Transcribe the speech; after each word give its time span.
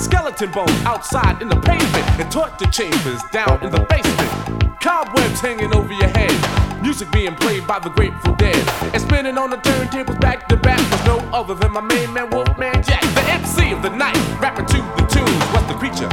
Skeleton 0.00 0.50
bones 0.52 0.84
outside 0.84 1.40
in 1.42 1.48
the 1.48 1.60
pavement 1.60 2.20
and 2.20 2.30
torture 2.32 2.70
chambers 2.70 3.22
down 3.30 3.62
in 3.62 3.70
the 3.70 3.80
basement. 3.90 4.80
Cobwebs 4.80 5.40
hanging 5.40 5.74
over 5.74 5.92
your 5.92 6.08
head. 6.08 6.82
Music 6.82 7.10
being 7.12 7.34
played 7.36 7.66
by 7.66 7.78
the 7.78 7.90
Grateful 7.90 8.34
Dead. 8.36 8.56
And 8.92 9.00
spinning 9.00 9.38
on 9.38 9.50
the 9.50 9.56
turntables 9.58 10.20
back 10.20 10.48
to 10.48 10.56
back 10.56 10.78
was 10.90 11.04
no 11.06 11.18
other 11.32 11.54
than 11.54 11.72
my 11.72 11.80
main 11.80 12.12
man 12.12 12.30
Wolfman 12.30 12.82
Jack. 12.82 13.02
The 13.14 13.24
MC 13.32 13.72
of 13.72 13.82
the 13.82 13.90
night, 13.90 14.16
rapping 14.40 14.66
to 14.66 14.78
the 14.96 15.06
tunes 15.08 15.44
What's 15.52 15.66
the 15.66 15.74
creature 15.74 16.08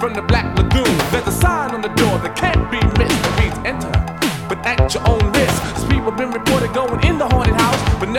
from 0.00 0.14
the 0.14 0.22
Black 0.22 0.56
Lagoon. 0.56 0.96
There's 1.10 1.26
a 1.26 1.32
sign 1.32 1.74
on 1.74 1.82
the 1.82 1.88
door 1.88 2.18
that 2.18 2.36
can't 2.36 2.70
be 2.70 2.78
missed. 2.98 3.18
It 3.18 3.34
reads 3.42 3.58
enter, 3.66 3.90
but 4.48 4.58
at 4.64 4.90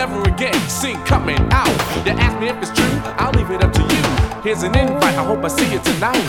never 0.00 0.22
again 0.30 0.54
seen 0.66 0.96
coming 1.04 1.36
out. 1.52 1.68
You 2.06 2.12
ask 2.12 2.40
me 2.40 2.48
if 2.48 2.56
it's 2.62 2.72
true, 2.72 2.96
I'll 3.20 3.32
leave 3.32 3.50
it 3.50 3.62
up 3.62 3.70
to 3.74 3.82
you. 3.82 4.02
Here's 4.42 4.62
an 4.62 4.74
invite, 4.74 5.14
I 5.14 5.22
hope 5.22 5.44
I 5.44 5.48
see 5.48 5.70
you 5.70 5.78
tonight. 5.78 6.24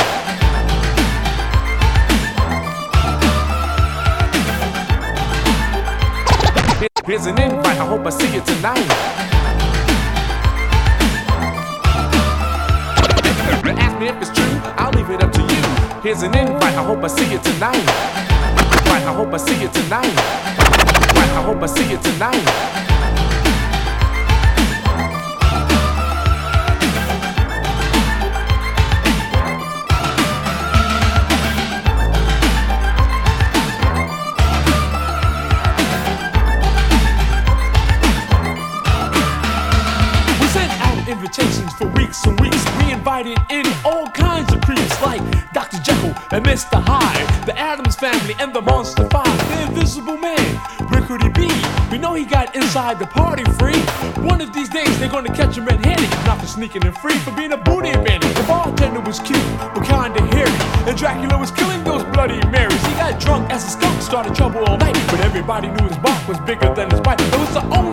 Here's 7.06 7.26
an 7.28 7.40
invite, 7.42 7.80
I 7.80 7.86
hope 7.86 8.06
I 8.06 8.10
see 8.10 8.30
you 8.36 8.42
tonight. 8.42 8.90
Ask 13.86 14.00
me 14.02 14.08
if 14.10 14.18
it's 14.22 14.32
true, 14.38 14.56
I'll 14.82 14.92
leave 14.92 15.10
it 15.10 15.24
up 15.24 15.32
to 15.32 15.42
you. 15.42 15.62
Here's 16.04 16.24
an 16.24 16.38
invite, 16.38 16.76
I 16.76 16.84
hope 16.84 17.02
I 17.06 17.08
see 17.08 17.32
you 17.32 17.40
tonight. 17.40 17.88
I 19.08 19.14
hope 19.16 19.34
I 19.34 19.38
see 19.38 19.62
you 19.62 19.70
tonight. 19.70 20.14
I 21.40 21.42
hope 21.48 21.64
I 21.64 21.68
see 21.68 21.90
you 21.90 21.98
tonight. 22.00 22.82
In 43.22 43.68
all 43.86 44.08
kinds 44.08 44.52
of 44.52 44.62
creeps 44.62 45.00
like 45.00 45.22
Dr. 45.54 45.78
Jekyll 45.84 46.16
and 46.32 46.44
Mr. 46.44 46.82
Hyde, 46.82 47.46
the 47.46 47.56
Addams 47.56 47.96
family 47.96 48.36
and 48.40 48.52
the 48.52 48.62
Monster 48.64 49.08
Five, 49.10 49.38
the 49.50 49.62
Invisible 49.68 50.18
Man, 50.18 50.60
Rickety 50.90 51.30
B. 51.30 51.48
We 51.92 52.00
know 52.00 52.16
he 52.16 52.26
got 52.26 52.56
inside 52.56 52.98
the 52.98 53.06
party 53.06 53.44
free. 53.60 53.78
One 54.26 54.42
of 54.42 54.52
these 54.54 54.70
days 54.70 54.98
they're 54.98 55.08
gonna 55.08 55.32
catch 55.36 55.56
him 55.56 55.66
red-handed, 55.66 56.10
not 56.26 56.42
for 56.42 56.48
sneaking 56.48 56.84
and 56.84 56.98
free, 56.98 57.14
for 57.20 57.30
being 57.34 57.52
a 57.52 57.58
booty 57.58 57.92
bandit. 57.92 58.34
The 58.34 58.44
bartender 58.48 59.02
was 59.02 59.20
cute, 59.20 59.38
but 59.60 59.84
kinda 59.84 60.20
hairy, 60.34 60.90
and 60.90 60.98
Dracula 60.98 61.38
was 61.38 61.52
killing 61.52 61.84
those 61.84 62.04
bloody 62.06 62.42
Marys. 62.48 62.84
He 62.88 62.94
got 62.96 63.20
drunk 63.20 63.52
as 63.52 63.64
a 63.64 63.70
skunk, 63.70 64.02
started 64.02 64.34
trouble 64.34 64.66
all 64.66 64.78
night, 64.78 64.98
but 65.12 65.20
everybody 65.20 65.68
knew 65.68 65.88
his 65.88 65.98
bark 66.00 66.28
was 66.28 66.40
bigger 66.40 66.74
than 66.74 66.90
his 66.90 67.00
bite. 67.02 67.22
It 67.22 67.38
was 67.38 67.54
the 67.54 67.62
only 67.78 67.91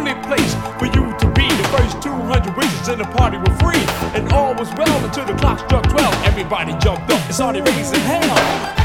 was 4.59 4.75
well 4.75 5.05
until 5.05 5.25
the 5.25 5.35
clock 5.35 5.61
struck 5.61 5.89
12. 5.89 6.25
Everybody 6.25 6.73
jumped 6.79 7.11
up 7.13 7.25
and 7.25 7.35
started 7.35 7.67
raising 7.69 8.01
hell. 8.01 8.78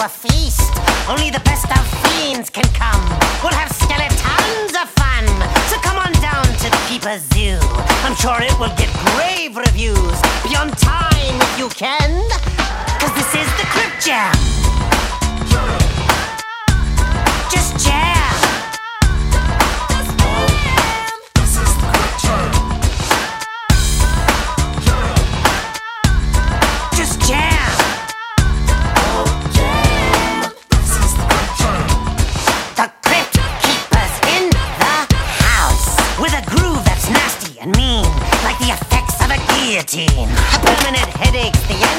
A 0.00 0.08
feast. 0.08 0.72
Only 1.08 1.30
the 1.30 1.40
best 1.40 1.70
of 1.70 1.86
fiends 2.04 2.50
can 2.50 2.64
come. 2.74 3.02
We'll 3.42 3.54
have 3.54 3.70
skeletons 3.72 4.74
of 4.74 4.88
fun. 4.90 5.24
So 5.70 5.76
come 5.80 5.98
on 5.98 6.12
down 6.20 6.44
to 6.44 6.70
the 6.70 6.80
keeper's 6.88 7.22
zoo. 7.32 7.58
I'm 8.04 8.14
sure 8.16 8.36
it 8.42 8.58
will 8.58 8.74
get 8.76 8.90
grave 9.14 9.56
reviews. 9.56 10.18
Be 10.44 10.56
on 10.56 10.70
time 10.72 11.40
if 11.40 11.58
you 11.58 11.68
can, 11.68 12.10
cause 13.00 13.14
this 13.14 13.34
is 13.34 13.48
the 13.56 13.66
Crypt 13.72 14.04
Jam. 14.04 14.34
Just 17.50 17.86
jam. 17.86 18.15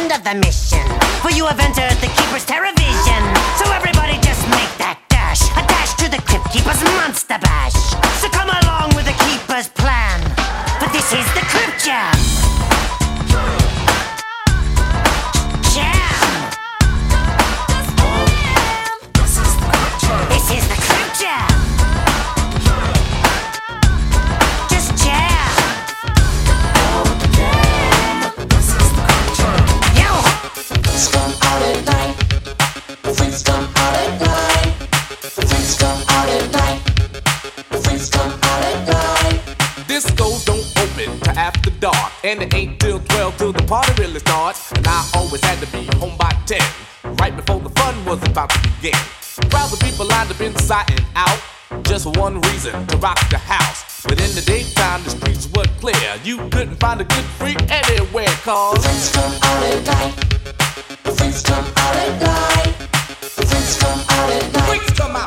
End 0.07 0.15
of 0.15 0.23
the 0.23 0.35
mission, 0.39 0.87
for 1.21 1.31
you 1.31 1.45
have 1.45 1.59
entered 1.59 1.91
the 1.99 2.07
Keeper's 2.07 2.45
TerraVision. 2.45 3.21
So 3.59 3.71
everybody 3.73 4.13
just 4.23 4.41
make 4.47 4.71
that 4.79 4.99
dash, 5.09 5.43
a 5.51 5.63
dash 5.67 5.93
to 5.95 6.09
the 6.09 6.21
Crypt 6.23 6.47
Keeper's 6.51 6.81
Monster 6.95 7.39
Bash. 7.41 7.75
So 8.21 8.29
come 8.29 8.49
along 8.49 8.95
with 8.95 9.05
the 9.05 9.17
Keeper's 9.25 9.67
plan, 9.67 10.21
but 10.79 10.91
this 10.93 11.11
is 11.11 11.25
the 11.33 11.43
Crypt. 11.51 11.83
Jam. 11.83 12.36
And 42.27 42.43
it 42.43 42.53
ain't 42.53 42.77
till 42.79 42.99
12 42.99 43.37
till 43.37 43.53
the 43.53 43.63
party 43.63 43.93
really 44.01 44.19
starts. 44.19 44.73
And 44.73 44.85
I 44.85 45.09
always 45.15 45.41
had 45.43 45.59
to 45.59 45.67
be 45.71 45.85
home 45.97 46.17
by 46.17 46.31
10, 46.45 46.59
right 47.21 47.33
before 47.33 47.61
the 47.61 47.69
fun 47.69 47.93
was 48.03 48.21
about 48.23 48.49
to 48.49 48.59
begin. 48.67 48.99
Crowds 49.49 49.71
of 49.71 49.79
people 49.79 50.05
lined 50.05 50.29
up 50.29 50.41
inside 50.41 50.91
and 50.91 51.05
out, 51.15 51.39
just 51.83 52.03
for 52.03 52.11
one 52.19 52.41
reason 52.41 52.85
to 52.87 52.97
rock 52.97 53.17
the 53.29 53.37
house. 53.37 54.03
But 54.03 54.19
in 54.19 54.35
the 54.35 54.41
daytime, 54.41 55.03
the 55.03 55.11
streets 55.11 55.47
were 55.55 55.67
clear. 55.79 56.19
You 56.23 56.37
couldn't 56.49 56.75
find 56.75 56.99
a 56.99 57.05
good 57.05 57.25
freak 57.39 57.61
anywhere, 57.71 58.35
cause. 58.43 58.83
The 58.83 58.89
freaks 58.89 59.13
come 59.13 59.33
out 59.47 59.63
at 59.63 59.85
night 59.85 60.17
The 64.51 64.63
freaks 64.67 64.99
come 64.99 65.15
out. 65.15 65.26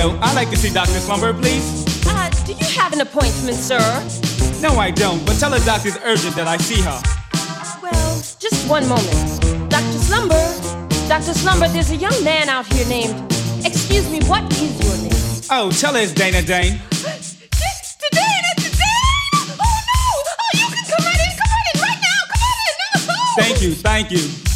Hello, 0.00 0.18
I'd 0.22 0.34
like 0.34 0.48
to 0.48 0.56
see 0.56 0.72
Dr. 0.72 0.98
Slumber, 0.98 1.34
please. 1.34 1.84
Uh, 2.06 2.30
do 2.46 2.54
you 2.54 2.64
have 2.80 2.94
an 2.94 3.02
appointment, 3.02 3.58
sir? 3.58 3.84
No, 4.62 4.78
I 4.80 4.90
don't, 4.90 5.22
but 5.26 5.38
tell 5.38 5.50
the 5.50 5.58
doctor 5.58 5.88
it's 5.88 5.98
urgent 6.02 6.34
that 6.36 6.48
I 6.48 6.56
see 6.56 6.80
her. 6.80 6.98
Well, 7.82 8.16
just 8.38 8.66
one 8.66 8.88
moment. 8.88 9.12
Dr. 9.68 9.98
Slumber, 10.00 10.40
Dr. 11.06 11.34
Slumber, 11.34 11.68
there's 11.68 11.90
a 11.90 11.96
young 11.96 12.16
man 12.24 12.48
out 12.48 12.64
here 12.72 12.88
named. 12.88 13.12
Excuse 13.62 14.08
me, 14.08 14.20
what 14.24 14.50
is 14.54 14.72
your 14.80 14.96
name? 15.04 15.42
Oh, 15.50 15.70
tell 15.70 15.94
us, 15.94 16.12
Dana 16.12 16.40
Dane. 16.40 16.80
Today, 16.80 17.20
that's 17.20 18.56
today! 18.56 19.04
Oh 19.60 19.80
no! 19.84 20.00
Oh, 20.32 20.50
you 20.54 20.64
can 20.64 20.84
come 20.88 21.04
right 21.04 21.20
in, 21.20 21.32
come 21.36 21.52
right 21.52 21.74
in, 21.74 21.80
right 21.82 22.00
now, 22.00 22.20
come 22.32 22.40
on 22.40 22.56
in! 22.72 23.06
No. 23.06 23.14
Thank 23.36 23.60
you, 23.60 23.74
thank 23.74 24.10
you. 24.10 24.49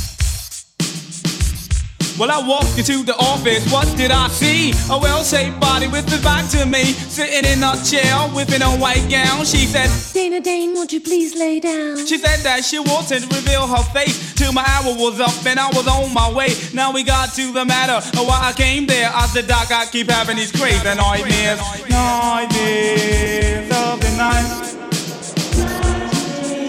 Well, 2.16 2.30
I 2.30 2.38
walked 2.46 2.78
into 2.78 3.02
the 3.02 3.16
office, 3.16 3.66
what 3.72 3.88
did 3.96 4.12
I 4.12 4.28
see? 4.28 4.70
A 4.88 4.96
well-shaped 4.96 5.58
body 5.58 5.88
with 5.88 6.08
his 6.08 6.22
back 6.22 6.48
to 6.50 6.64
me, 6.64 6.84
sitting 6.84 7.44
in 7.50 7.60
a 7.60 7.74
chair 7.82 8.14
with 8.32 8.54
a 8.54 8.70
white 8.78 9.04
gown. 9.10 9.44
She 9.44 9.66
said, 9.66 9.90
Dana 10.14 10.40
Dane, 10.40 10.74
won't 10.74 10.92
you 10.92 11.00
please 11.00 11.34
lay 11.34 11.58
down? 11.58 12.06
she 12.06 12.18
said 12.18 12.38
that 12.44 12.64
she 12.64 12.78
wanted 12.78 13.22
to 13.22 13.34
reveal 13.34 13.66
her 13.66 13.82
face 13.92 14.32
till 14.34 14.52
my 14.52 14.62
hour 14.64 14.94
was 14.94 15.18
up 15.18 15.34
and 15.44 15.58
I 15.58 15.66
was 15.70 15.88
on 15.88 16.14
my 16.14 16.30
way. 16.32 16.54
Now 16.72 16.92
we 16.92 17.02
got 17.02 17.34
to 17.34 17.52
the 17.52 17.64
matter 17.64 17.94
of 17.94 18.26
why 18.26 18.38
I 18.42 18.52
came 18.52 18.86
there. 18.86 19.10
I 19.12 19.26
said, 19.26 19.48
Doc, 19.48 19.72
I 19.72 19.86
keep 19.86 20.08
having 20.08 20.36
these 20.36 20.52
crazy 20.52 20.84
nightmares, 20.84 21.58
nightmares 21.90 23.70
of 23.74 24.00
the 24.00 24.10
night, 24.16 24.46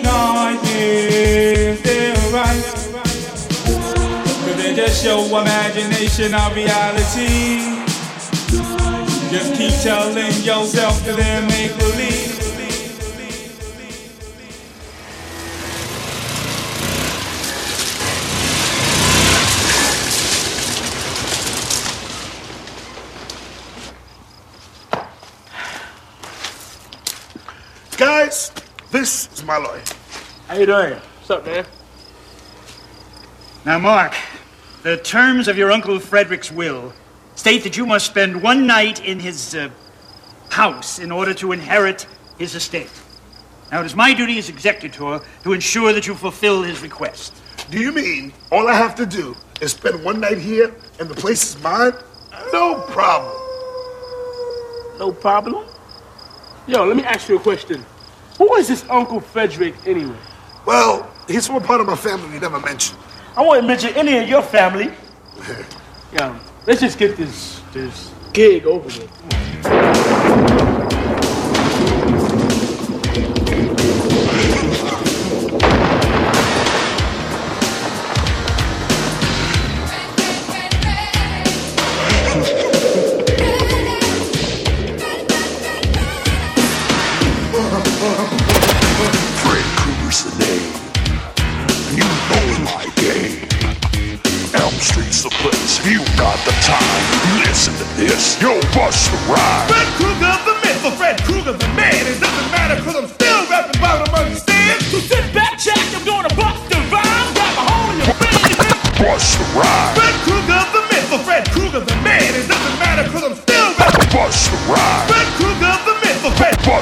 nightmares, 0.02 1.82
they're 1.84 2.34
right. 2.34 2.85
But 4.75 4.82
they 4.82 4.88
just 4.88 5.05
show 5.05 5.24
imagination 5.25 6.36
of 6.36 6.53
reality. 6.53 7.60
Just 9.32 9.55
keep 9.55 9.74
telling 9.82 10.34
yourself 10.44 11.01
that 11.05 11.15
they're 11.15 11.41
make 11.48 11.77
believe. 11.77 12.36
Guys, 27.98 28.51
this 28.91 29.32
is 29.32 29.44
my 29.46 29.58
lawyer. 29.58 29.82
How 30.50 30.58
you 30.58 30.65
doing? 30.65 30.96
What's 30.96 31.29
up, 31.29 31.46
man? 31.46 31.65
Now, 33.65 33.79
Mark, 33.79 34.13
the 34.86 34.98
terms 34.98 35.48
of 35.48 35.58
your 35.58 35.72
Uncle 35.72 36.00
Frederick's 36.00 36.51
will 36.51 36.94
state 37.34 37.63
that 37.63 37.75
you 37.75 37.88
must 37.88 38.06
spend 38.06 38.44
one 38.44 38.68
night 38.68 39.04
in 39.04 39.20
his 39.20 39.56
uh, 39.56 39.72
house 40.51 41.00
in 41.00 41.12
order 41.12 41.34
to 41.34 41.54
inherit 41.54 42.06
his 42.38 42.54
estate. 42.54 42.92
Now, 43.72 43.82
it 43.82 43.88
is 43.88 43.96
my 43.96 44.13
duty 44.13 44.38
as 44.38 44.48
executor 44.48 45.22
to 45.42 45.54
ensure 45.54 45.92
that 45.92 46.06
you 46.06 46.13
fulfill 46.13 46.62
his 46.62 46.84
request. 46.84 47.34
Do 47.72 47.80
you 47.80 47.92
mean 47.92 48.32
all 48.51 48.68
I 48.68 48.75
have 48.75 48.94
to 48.98 49.08
do 49.08 49.36
is 49.60 49.72
spend 49.72 50.04
one 50.04 50.20
night 50.20 50.38
here 50.38 50.75
and 51.00 51.10
the 51.10 51.15
place 51.15 51.56
is 51.56 51.63
mine? 51.63 51.94
No 52.54 52.86
problem. 52.88 53.36
No 55.00 55.12
problem? 55.12 55.65
Yo, 56.68 56.86
let 56.86 56.96
me 56.96 57.04
ask 57.06 57.27
you 57.27 57.38
a 57.38 57.39
question. 57.39 57.84
Who 58.38 58.54
is 58.54 58.68
this 58.68 58.86
Uncle 58.88 59.20
Frederick 59.20 59.74
anyway? 59.88 60.15
Well, 60.68 61.12
he's 61.27 61.48
from 61.48 61.56
a 61.56 61.62
part 61.62 61.82
of 61.82 61.88
my 61.88 61.96
family 61.96 62.30
we 62.30 62.38
never 62.38 62.60
mentioned. 62.60 63.00
I 63.38 63.42
won't 63.42 63.68
mention 63.68 63.94
any 63.96 64.18
of 64.18 64.30
your 64.30 64.42
family. 64.42 64.86
yeah, 66.13 66.39
let's 66.65 66.80
just 66.80 66.98
get 66.98 67.18
this 67.18 67.62
this 67.74 68.13
gig 68.32 68.65
over 68.65 68.86
with. 68.86 70.95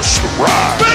us 0.04 0.18
to. 0.18 0.93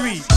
street. 0.00 0.29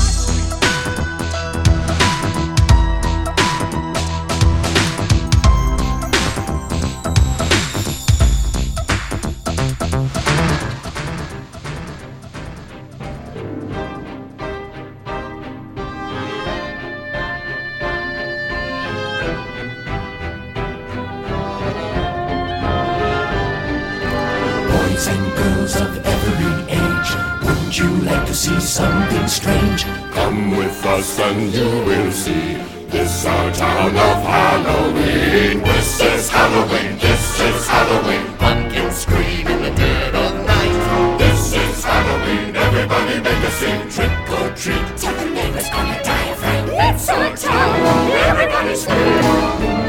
and 31.34 31.54
you 31.54 31.70
will 31.88 32.12
see. 32.12 32.58
This 32.90 33.25
our 33.25 33.52
town 33.52 33.90
of 33.90 34.20
Halloween. 34.34 35.63
This 35.63 36.00
is 36.00 36.30
Halloween. 36.30 36.98
This 37.00 37.40
is 37.40 37.68
Halloween. 37.68 38.25
Pumpkins 38.38 38.98
scream 38.98 39.48
in 39.48 39.60
the 39.64 39.72
dead 39.72 40.14
of 40.14 40.34
night. 40.46 41.18
This 41.18 41.53
is 41.53 41.84
Halloween. 41.84 42.55
Everybody 42.55 43.16
make 43.27 43.44
a 43.50 43.51
scene. 43.60 43.90
Trick 43.90 44.16
or 44.38 44.50
treat. 44.55 44.86
Tell 45.01 45.16
the 45.16 45.29
neighbors 45.31 45.70
on 45.74 45.86
the 45.92 46.00
diaphragm. 46.03 46.70
It's 46.70 47.10
our 47.10 47.36
town. 47.36 47.79
Everybody 48.31 48.75
scream. 48.75 49.24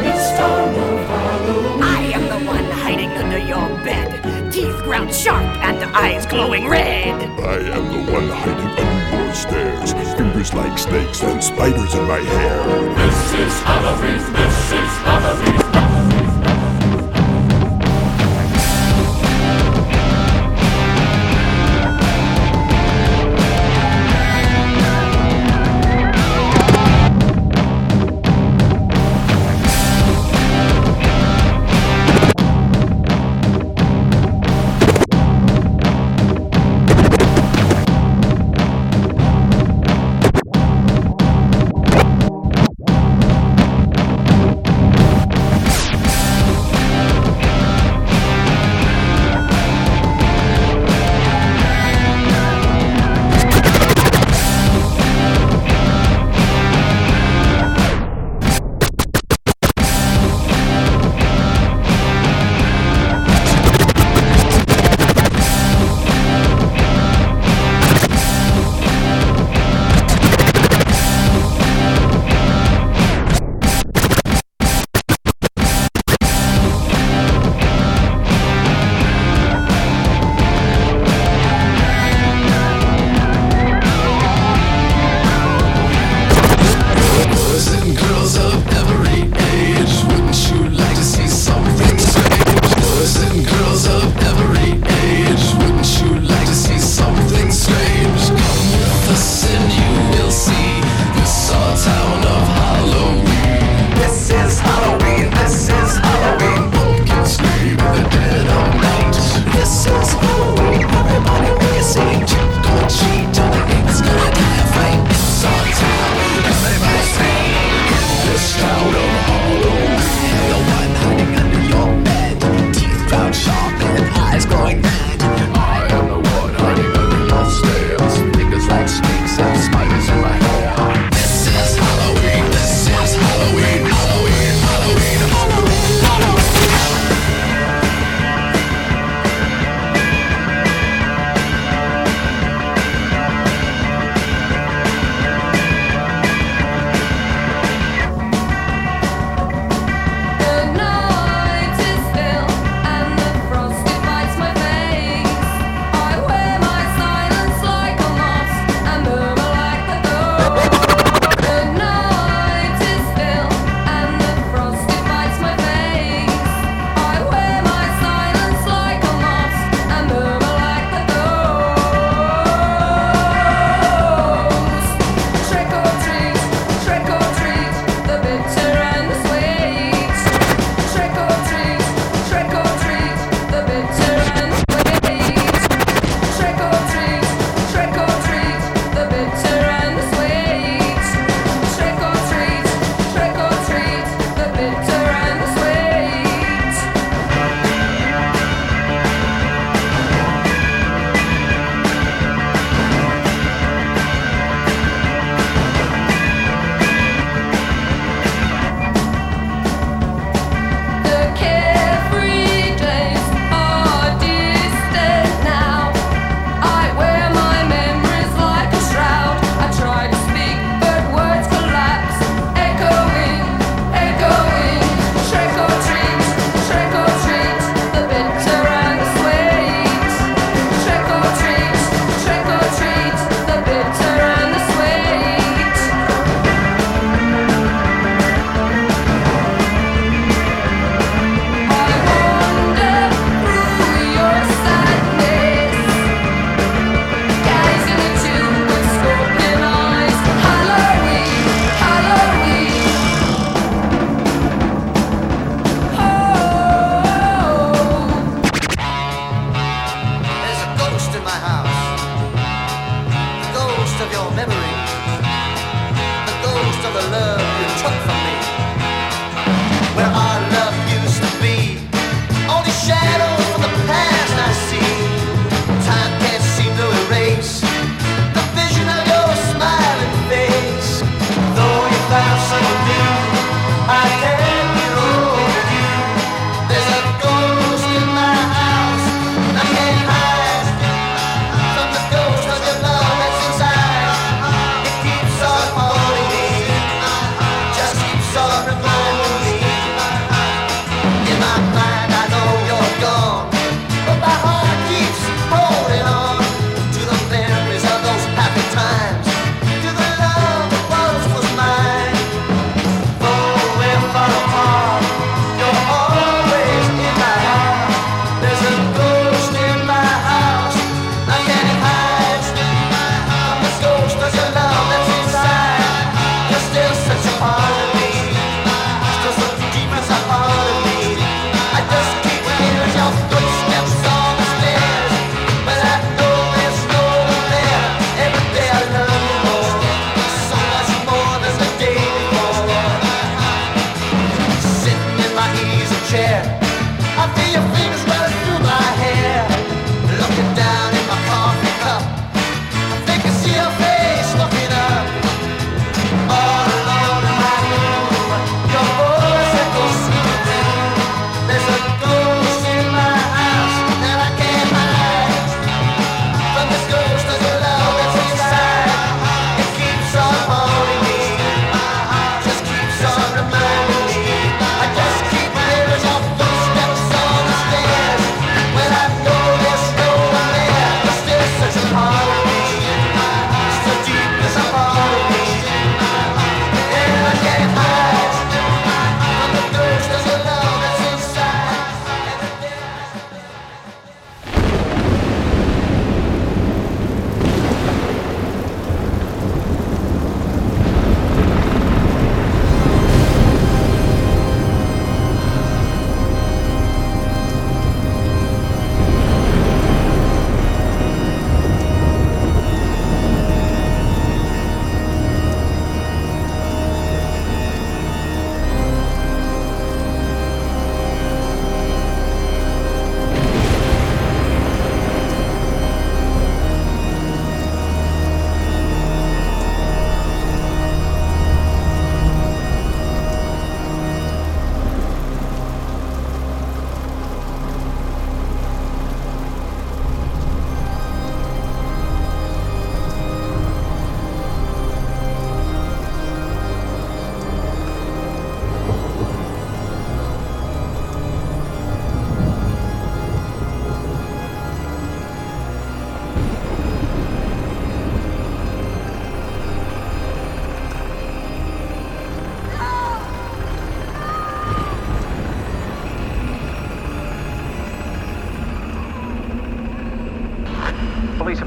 It's 0.09 0.29
town 0.39 0.75
of 0.87 1.07
Halloween. 1.13 1.83
I 1.83 2.01
am 2.17 2.25
the 2.33 2.41
one 2.47 2.69
hiding 2.83 3.11
under 3.23 3.39
your 3.39 3.69
bed. 3.85 4.51
Teeth 4.51 4.81
ground 4.85 5.13
sharp 5.13 5.45
and 5.69 5.85
eyes 5.95 6.25
glowing 6.25 6.69
red. 6.69 7.21
I 7.41 7.57
am 7.77 7.85
the 7.93 8.13
one 8.13 8.29
hiding 8.29 8.73
under 8.81 9.17
your 9.17 9.35
stairs. 9.35 10.04
Fingers 10.17 10.55
like 10.55 10.79
snakes 10.79 11.23
and 11.25 11.43
spiders 11.43 11.93
in 11.95 12.07
my 12.07 12.21
hair. 12.21 12.63
This 12.95 13.33
is 13.35 13.63
Halloween. 13.63 14.33
This 14.33 14.73
is 14.73 14.91
Halloween. 15.03 15.74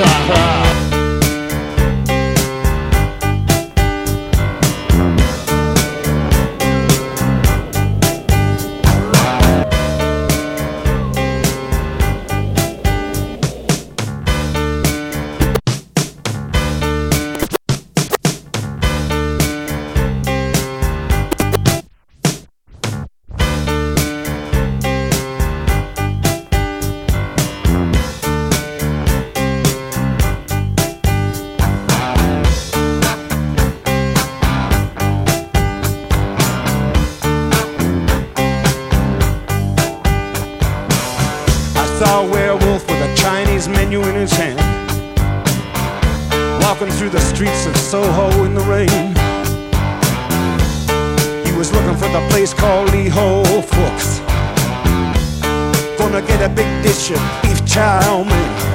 I 0.00 0.28
saw 0.28 0.34
a 0.34 0.36
werewolf 0.58 0.67
Gonna 56.10 56.26
get 56.26 56.40
a 56.40 56.48
big 56.48 56.82
dish 56.82 57.10
of 57.10 57.20
beef 57.42 57.62
chow 57.66 58.24
mein. 58.24 58.67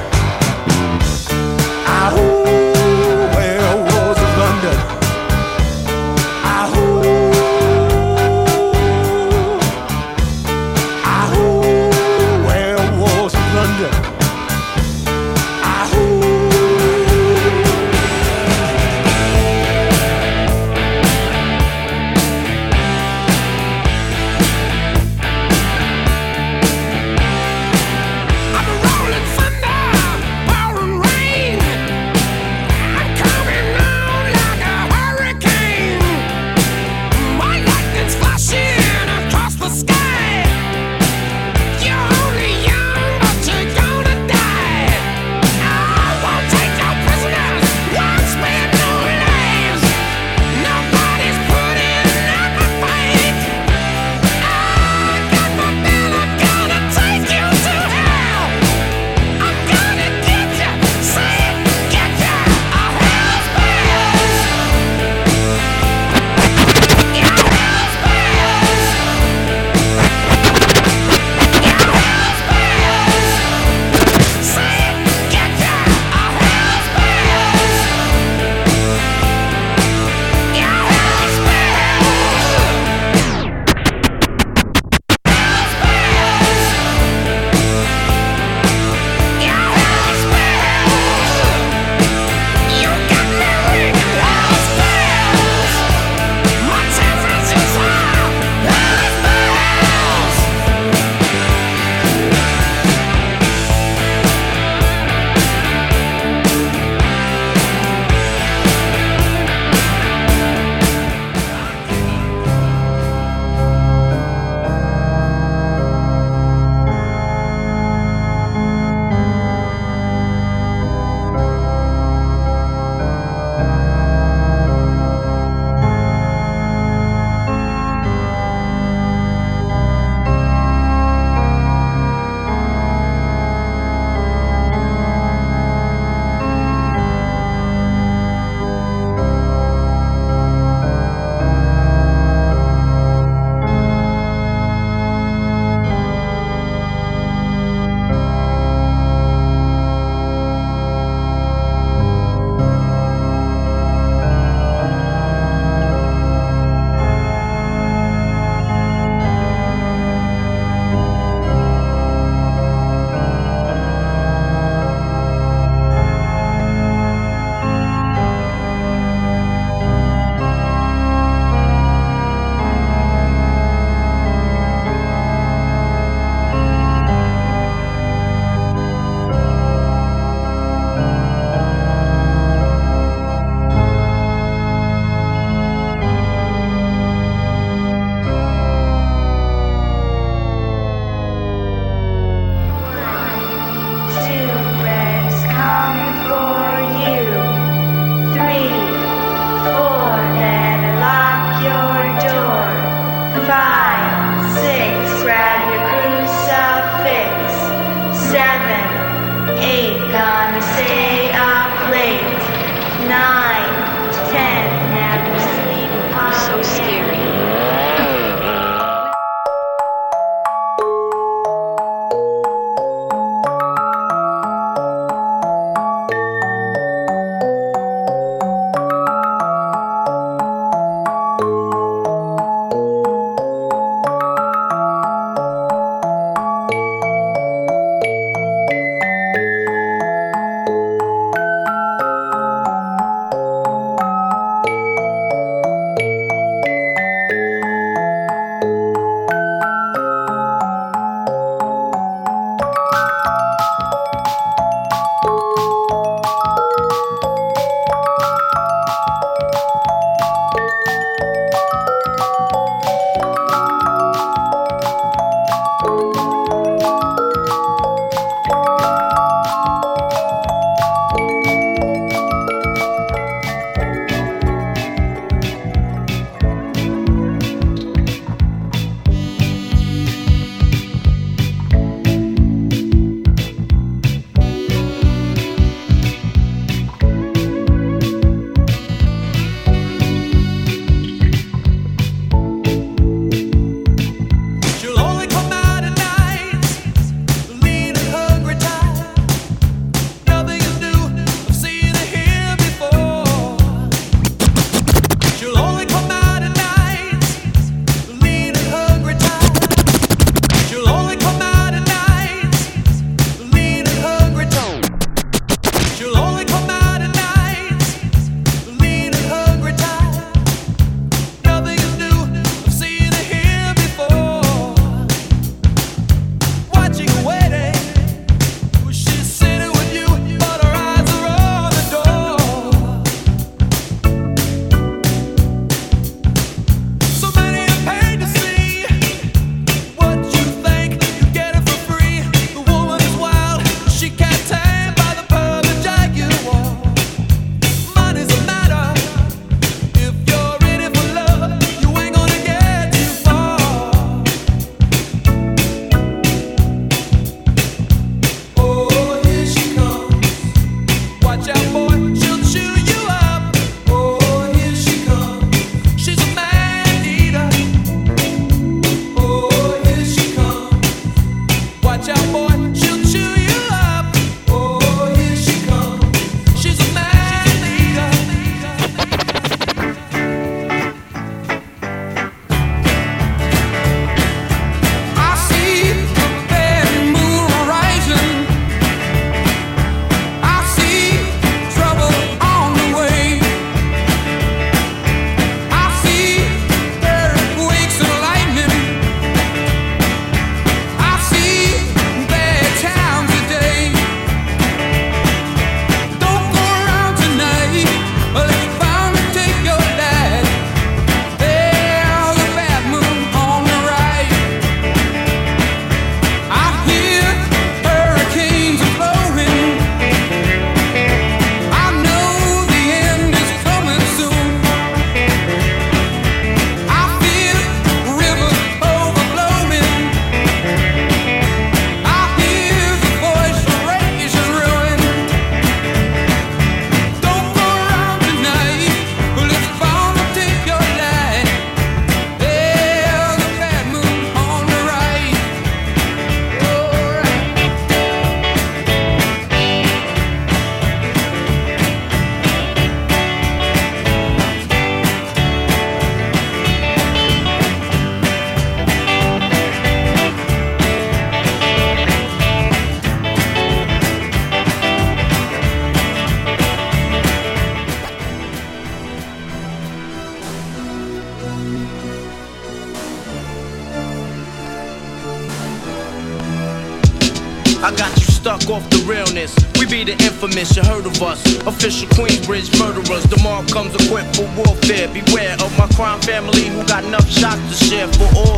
Infamous, 480.56 480.76
you 480.76 480.84
heard 480.84 481.04
of 481.04 481.20
us. 481.20 481.42
Official 481.66 482.06
Queensbridge 482.10 482.70
murderers. 482.78 483.24
The 483.24 483.34
Mobb 483.42 483.66
comes 483.72 483.92
equipped 483.96 484.36
for 484.36 484.46
warfare. 484.54 485.08
Beware 485.08 485.54
of 485.54 485.76
my 485.76 485.88
crime 485.98 486.20
family 486.20 486.66
who 486.70 486.86
got 486.86 487.02
enough 487.02 487.28
shots 487.28 487.58
to 487.70 487.84
share 487.84 488.06
for 488.14 488.30
all 488.38 488.53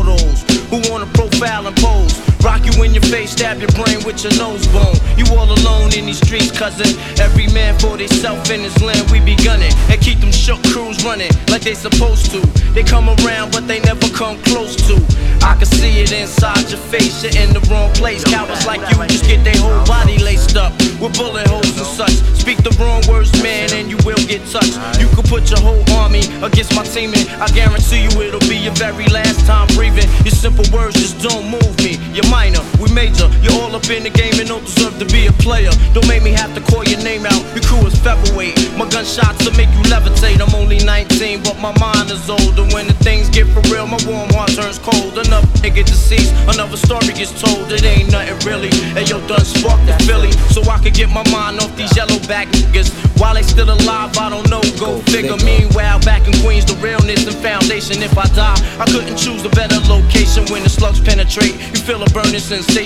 face, 3.11 3.33
stab 3.33 3.59
your 3.59 3.71
brain 3.73 4.03
with 4.05 4.23
your 4.23 4.35
nose 4.37 4.67
bone. 4.69 4.97
You 5.17 5.25
all 5.37 5.51
alone 5.51 5.95
in 5.95 6.07
these 6.07 6.19
streets, 6.19 6.51
cousin. 6.51 6.89
Every 7.21 7.47
man 7.53 7.79
for 7.79 7.97
theyself 7.97 8.51
in 8.51 8.61
his 8.61 8.77
land, 8.83 9.11
we 9.11 9.21
be 9.21 9.37
gunning. 9.37 9.73
And 9.91 10.01
keep 10.01 10.21
them 10.21 10.33
shook 10.33 10.63
crews 10.65 11.05
running 11.05 11.31
like 11.49 11.63
they 11.63 11.75
supposed 11.75 12.31
to. 12.33 12.41
They 12.75 12.83
come 12.83 13.09
around, 13.09 13.53
but 13.53 13.67
they 13.67 13.81
never 13.81 14.09
come 14.11 14.39
close 14.43 14.77
to. 14.89 14.97
I 15.43 15.55
can 15.55 15.67
see 15.67 16.01
it 16.01 16.13
inside 16.13 16.69
your 16.71 16.81
face, 16.91 17.23
you're 17.23 17.37
in 17.43 17.53
the 17.55 17.61
wrong 17.71 17.93
place. 17.95 18.25
Cowards 18.25 18.67
like 18.67 18.81
you 18.91 18.97
just 19.07 19.25
get 19.25 19.45
their 19.45 19.57
whole 19.57 19.85
body 19.87 20.19
laced 20.19 20.57
up 20.57 20.73
with 21.01 21.17
bullet 21.17 21.47
holes 21.47 21.77
and 21.77 21.87
such. 21.87 22.17
Speak 22.35 22.59
the 22.63 22.75
wrong 22.79 23.03
words, 23.09 23.31
man, 23.43 23.73
and 23.73 23.89
you 23.91 23.97
will 24.05 24.21
get 24.27 24.45
touched. 24.51 24.77
You 25.01 25.09
could 25.15 25.27
put 25.27 25.49
your 25.51 25.61
whole 25.61 25.83
army 25.99 26.25
against 26.43 26.75
my 26.75 26.85
team, 26.85 27.15
and 27.15 27.27
I 27.41 27.49
guarantee 27.49 28.05
you 28.05 28.13
it'll 28.23 28.41
be 28.49 28.57
your 28.57 28.75
very 28.75 29.07
last 29.09 29.47
time 29.47 29.69
breathing. 29.75 30.09
Your 30.25 30.35
simple 30.35 30.67
words 30.73 30.97
just 30.97 31.21
don't 31.23 31.49
move 31.49 31.77
me. 31.79 31.99
You're 32.13 32.29
minor, 32.29 32.63
we 32.81 32.93
major. 32.97 33.29
You're 33.45 33.55
all 33.63 33.77
up 33.77 33.87
in 33.93 34.03
the 34.03 34.11
game 34.11 34.35
and 34.41 34.49
don't 34.49 34.65
deserve 34.65 34.99
to 34.99 35.07
be 35.07 35.29
a 35.29 35.35
player. 35.45 35.71
Don't 35.93 36.09
make 36.09 36.25
me 36.25 36.33
have 36.33 36.51
to 36.57 36.63
call 36.65 36.83
your 36.83 36.99
name 37.05 37.29
out. 37.29 37.45
Your 37.55 37.63
crew 37.63 37.87
is 37.87 37.95
featherweight. 38.01 38.57
My 38.75 38.89
gunshots 38.89 39.45
will 39.45 39.55
make 39.55 39.71
you 39.77 39.85
levitate. 39.93 40.41
I'm 40.41 40.55
only 40.57 40.81
19, 40.83 41.45
but 41.47 41.61
my 41.61 41.71
mind 41.79 42.11
is 42.11 42.27
older. 42.29 42.67
When 42.75 42.89
the 42.89 42.97
things 43.07 43.29
get 43.31 43.47
for 43.55 43.63
real, 43.71 43.87
my 43.87 44.01
warm 44.09 44.33
heart 44.35 44.51
turns 44.57 44.81
cold. 44.81 45.15
Enough 45.15 45.37
Another 45.37 45.59
nigga 45.61 45.85
deceased, 45.85 46.33
another 46.49 46.77
story 46.77 47.13
gets 47.13 47.35
told. 47.39 47.71
It 47.71 47.85
ain't 47.85 48.11
nothing 48.11 48.39
really. 48.49 48.71
And 48.97 49.05
yo, 49.09 49.21
done 49.29 49.45
sparked 49.45 49.85
the 49.85 49.93
Philly, 50.09 50.33
so 50.49 50.63
I 50.65 50.79
could 50.79 50.95
get 50.95 51.11
my 51.11 51.25
mind 51.31 51.61
off 51.61 51.77
these 51.77 51.95
yellow 51.97 52.19
back 52.25 52.49
niggas. 52.49 52.89
While 53.21 53.35
they 53.35 53.43
still 53.43 53.69
alive, 53.69 54.17
I 54.17 54.31
don't 54.31 54.49
know. 54.49 54.63
Go 54.79 55.01
figure. 55.13 55.37
Meanwhile, 55.45 56.01
back 56.01 56.27
in 56.29 56.33
Queens, 56.41 56.65
the 56.65 56.77
realness 56.81 57.27
and 57.27 57.37
foundation. 57.37 58.03
If 58.03 58.17
I 58.17 58.27
die, 58.33 58.57
I 58.81 58.85
couldn't 58.87 59.17
choose 59.17 59.45
a 59.45 59.51
better 59.51 59.81
location 59.89 60.45
when 60.53 60.63
the 60.63 60.69
slugs 60.69 61.01
penetrate. 61.01 61.57
You 61.73 61.81
feel 61.81 62.01
a 62.03 62.09
burning 62.13 62.41
sensation, 62.41 62.86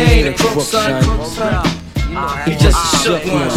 ain't 0.00 0.28
a 0.28 0.34
crook, 0.34 0.60
son. 0.60 1.02
He 2.44 2.54
just 2.56 2.78
a 2.78 2.98
shook 2.98 3.24
one. 3.26 3.48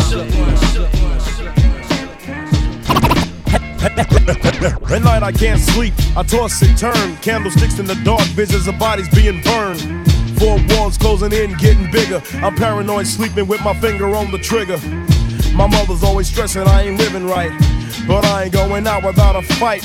At 3.81 5.03
night 5.03 5.23
I 5.23 5.31
can't 5.31 5.59
sleep, 5.59 5.93
I 6.15 6.23
toss 6.23 6.61
and 6.61 6.77
turn. 6.77 7.15
Candlesticks 7.17 7.79
in 7.79 7.85
the 7.85 7.95
dark, 8.03 8.21
visions 8.35 8.67
of 8.67 8.77
bodies 8.77 9.09
being 9.09 9.41
burned. 9.41 9.81
Four 10.37 10.59
walls 10.69 10.97
closing 10.97 11.31
in, 11.31 11.55
getting 11.57 11.89
bigger. 11.91 12.21
I'm 12.35 12.55
paranoid, 12.55 13.07
sleeping 13.07 13.47
with 13.47 13.63
my 13.63 13.73
finger 13.79 14.15
on 14.15 14.31
the 14.31 14.37
trigger. 14.37 14.77
My 15.55 15.67
mother's 15.67 16.03
always 16.03 16.27
stressing 16.27 16.63
I 16.63 16.83
ain't 16.83 16.97
living 16.97 17.25
right, 17.25 17.51
but 18.07 18.25
I 18.25 18.43
ain't 18.43 18.53
going 18.53 18.87
out 18.87 19.03
without 19.03 19.35
a 19.35 19.41
fight. 19.55 19.83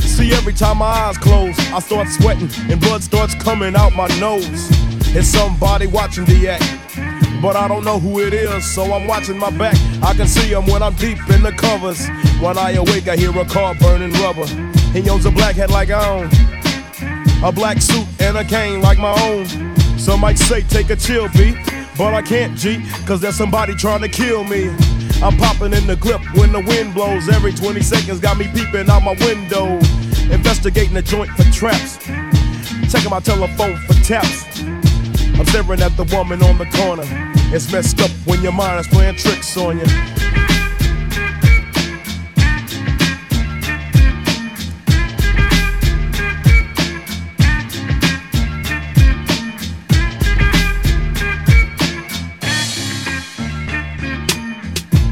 See, 0.00 0.32
every 0.32 0.52
time 0.52 0.78
my 0.78 0.86
eyes 0.86 1.18
close, 1.18 1.58
I 1.72 1.80
start 1.80 2.08
sweating 2.08 2.48
and 2.70 2.80
blood 2.80 3.02
starts 3.02 3.34
coming 3.34 3.76
out 3.76 3.94
my 3.94 4.08
nose. 4.18 4.70
It's 5.16 5.28
somebody 5.28 5.86
watching 5.86 6.24
the 6.24 6.48
act 6.48 6.78
but 7.40 7.54
I 7.56 7.68
don't 7.68 7.84
know 7.84 8.00
who 8.00 8.20
it 8.20 8.34
is, 8.34 8.64
so 8.64 8.92
I'm 8.92 9.06
watching 9.06 9.38
my 9.38 9.50
back. 9.50 9.76
I 10.02 10.14
can 10.14 10.26
see 10.26 10.48
him 10.48 10.66
when 10.66 10.82
I'm 10.82 10.94
deep 10.94 11.18
in 11.30 11.42
the 11.42 11.52
covers. 11.52 12.08
When 12.40 12.58
I 12.58 12.72
awake, 12.72 13.08
I 13.08 13.16
hear 13.16 13.30
a 13.38 13.44
car 13.44 13.74
burning 13.74 14.12
rubber. 14.14 14.46
He 14.92 15.08
owns 15.08 15.24
a 15.24 15.30
black 15.30 15.56
hat 15.56 15.70
like 15.70 15.90
I 15.90 16.08
own, 16.08 16.30
a 17.44 17.52
black 17.52 17.80
suit 17.80 18.06
and 18.20 18.36
a 18.36 18.44
cane 18.44 18.80
like 18.80 18.98
my 18.98 19.14
own. 19.22 19.46
Some 19.98 20.20
might 20.20 20.38
say 20.38 20.62
take 20.62 20.90
a 20.90 20.96
chill 20.96 21.28
beat, 21.30 21.56
but 21.96 22.14
I 22.14 22.22
can't 22.22 22.56
G, 22.56 22.84
cause 23.06 23.20
there's 23.20 23.36
somebody 23.36 23.74
trying 23.74 24.00
to 24.00 24.08
kill 24.08 24.44
me. 24.44 24.68
I'm 25.22 25.36
popping 25.36 25.72
in 25.72 25.86
the 25.86 25.96
clip 26.00 26.20
when 26.36 26.52
the 26.52 26.60
wind 26.60 26.94
blows. 26.94 27.28
Every 27.28 27.52
20 27.52 27.80
seconds 27.82 28.20
got 28.20 28.38
me 28.38 28.48
peeping 28.54 28.88
out 28.88 29.02
my 29.02 29.16
window. 29.20 29.78
Investigating 30.30 30.94
the 30.94 31.02
joint 31.02 31.30
for 31.30 31.44
traps. 31.52 31.98
Checking 32.90 33.10
my 33.10 33.20
telephone 33.20 33.76
for 33.86 33.94
taps. 34.04 34.44
I'm 35.38 35.46
staring 35.46 35.80
at 35.82 35.96
the 35.96 36.02
woman 36.16 36.42
on 36.42 36.58
the 36.58 36.66
corner. 36.66 37.04
It's 37.54 37.70
messed 37.70 38.00
up 38.00 38.10
when 38.24 38.42
your 38.42 38.50
mind 38.50 38.80
is 38.80 38.88
playing 38.88 39.14
tricks 39.14 39.56
on 39.56 39.78
you. 39.78 39.84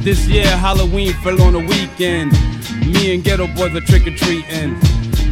This 0.03 0.27
year 0.27 0.47
Halloween 0.47 1.12
fell 1.14 1.41
on 1.43 1.55
a 1.55 1.61
weekend. 1.61 2.33
Me 2.85 3.14
and 3.14 3.22
Geto 3.22 3.47
Boys 3.57 3.74
are 3.77 3.81
trick 3.81 4.09
or 4.09 4.16
treating, 4.16 4.79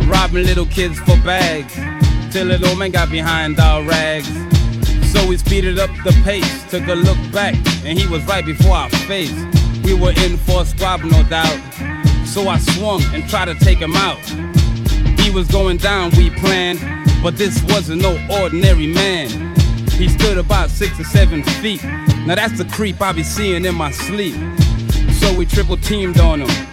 robbing 0.08 0.46
little 0.46 0.66
kids 0.66 1.00
for 1.00 1.16
bags. 1.24 1.74
Till 2.32 2.46
little 2.46 2.76
man 2.76 2.92
got 2.92 3.10
behind 3.10 3.58
our 3.58 3.82
rags. 3.82 4.53
We 5.28 5.38
speeded 5.38 5.78
up 5.78 5.90
the 6.04 6.12
pace, 6.22 6.70
took 6.70 6.86
a 6.86 6.94
look 6.94 7.18
back, 7.32 7.54
and 7.84 7.98
he 7.98 8.06
was 8.06 8.22
right 8.24 8.44
before 8.44 8.76
our 8.76 8.90
face. 9.08 9.34
We 9.82 9.94
were 9.94 10.12
in 10.12 10.36
for 10.36 10.62
a 10.62 10.64
squabble, 10.64 11.08
no 11.08 11.22
doubt. 11.24 11.58
So 12.26 12.46
I 12.48 12.58
swung 12.58 13.02
and 13.14 13.28
tried 13.28 13.46
to 13.46 13.54
take 13.54 13.78
him 13.78 13.96
out. 13.96 14.18
He 15.18 15.30
was 15.30 15.48
going 15.48 15.78
down, 15.78 16.10
we 16.16 16.30
planned, 16.30 16.80
but 17.22 17.36
this 17.36 17.62
wasn't 17.64 18.02
no 18.02 18.12
ordinary 18.30 18.86
man. 18.86 19.56
He 19.92 20.08
stood 20.08 20.38
about 20.38 20.70
six 20.70 21.00
or 21.00 21.04
seven 21.04 21.42
feet. 21.42 21.82
Now 22.26 22.34
that's 22.34 22.58
the 22.58 22.66
creep 22.66 23.00
I 23.00 23.12
be 23.12 23.22
seeing 23.22 23.64
in 23.64 23.74
my 23.74 23.90
sleep. 23.90 24.36
So 25.14 25.34
we 25.34 25.46
triple 25.46 25.78
teamed 25.78 26.20
on 26.20 26.42
him, 26.42 26.66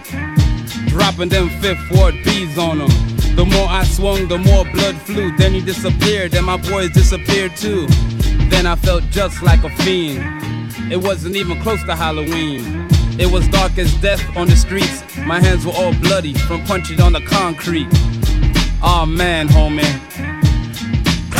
dropping 0.88 1.30
them 1.30 1.48
fifth 1.60 1.90
ward 1.90 2.14
bees 2.22 2.58
on 2.58 2.82
him. 2.82 3.12
The 3.34 3.46
more 3.46 3.68
I 3.68 3.84
swung, 3.84 4.28
the 4.28 4.38
more 4.38 4.64
blood 4.66 4.96
flew. 5.02 5.34
Then 5.36 5.52
he 5.52 5.60
disappeared, 5.62 6.34
and 6.34 6.44
my 6.44 6.58
boys 6.58 6.90
disappeared 6.90 7.56
too. 7.56 7.88
Then 8.52 8.66
I 8.66 8.76
felt 8.76 9.02
just 9.10 9.42
like 9.42 9.64
a 9.64 9.70
fiend. 9.82 10.20
It 10.92 10.98
wasn't 10.98 11.36
even 11.36 11.58
close 11.62 11.82
to 11.84 11.96
Halloween. 11.96 12.86
It 13.18 13.32
was 13.32 13.48
dark 13.48 13.78
as 13.78 13.90
death 14.02 14.20
on 14.36 14.46
the 14.46 14.56
streets. 14.56 15.02
My 15.24 15.40
hands 15.40 15.64
were 15.64 15.72
all 15.72 15.94
bloody 15.94 16.34
from 16.34 16.62
punching 16.64 17.00
on 17.00 17.14
the 17.14 17.22
concrete. 17.22 17.88
Aw 18.82 19.02
oh, 19.02 19.06
man, 19.06 19.48
homie. 19.48 19.88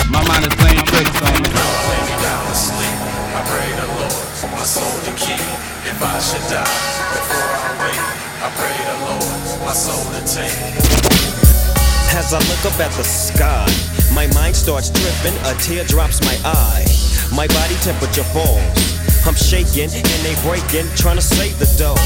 My 0.08 0.24
mind 0.24 0.48
is 0.48 0.54
playing 0.56 0.80
tricks 0.88 1.20
on 1.20 1.36
me. 1.36 1.52
Lay 1.52 2.00
me 2.08 2.16
down 2.24 2.42
to 2.48 2.56
sleep. 2.56 2.98
I 3.36 3.40
pray 3.44 3.70
the 3.76 3.86
Lord, 3.92 4.56
my 4.56 4.64
soul 4.64 4.96
to 5.04 5.12
keep. 5.12 5.44
If 5.84 6.00
I 6.00 6.16
should 6.16 6.46
die 6.48 6.64
before 7.12 7.50
I 7.60 7.70
wake, 7.76 8.08
I 8.40 8.48
pray 8.56 8.76
the 8.88 8.96
Lord, 9.04 9.68
my 9.68 9.74
soul 9.76 10.00
to 10.16 10.20
take. 10.24 11.12
As 12.16 12.32
I 12.32 12.40
look 12.40 12.64
up 12.72 12.80
at 12.80 12.92
the 12.96 13.04
sky, 13.04 13.68
my 14.14 14.26
mind 14.34 14.56
starts 14.56 14.90
tripping, 14.90 15.36
a 15.46 15.54
tear 15.56 15.84
drops 15.84 16.20
my 16.22 16.36
eye. 16.44 16.84
My 17.32 17.46
body 17.48 17.76
temperature 17.80 18.24
falls. 18.24 18.60
I'm 19.24 19.34
shaking 19.34 19.88
and 19.88 20.20
they 20.26 20.34
breaking, 20.44 20.88
trying 20.96 21.16
to 21.16 21.24
save 21.24 21.58
the 21.58 21.68
dough. 21.78 21.96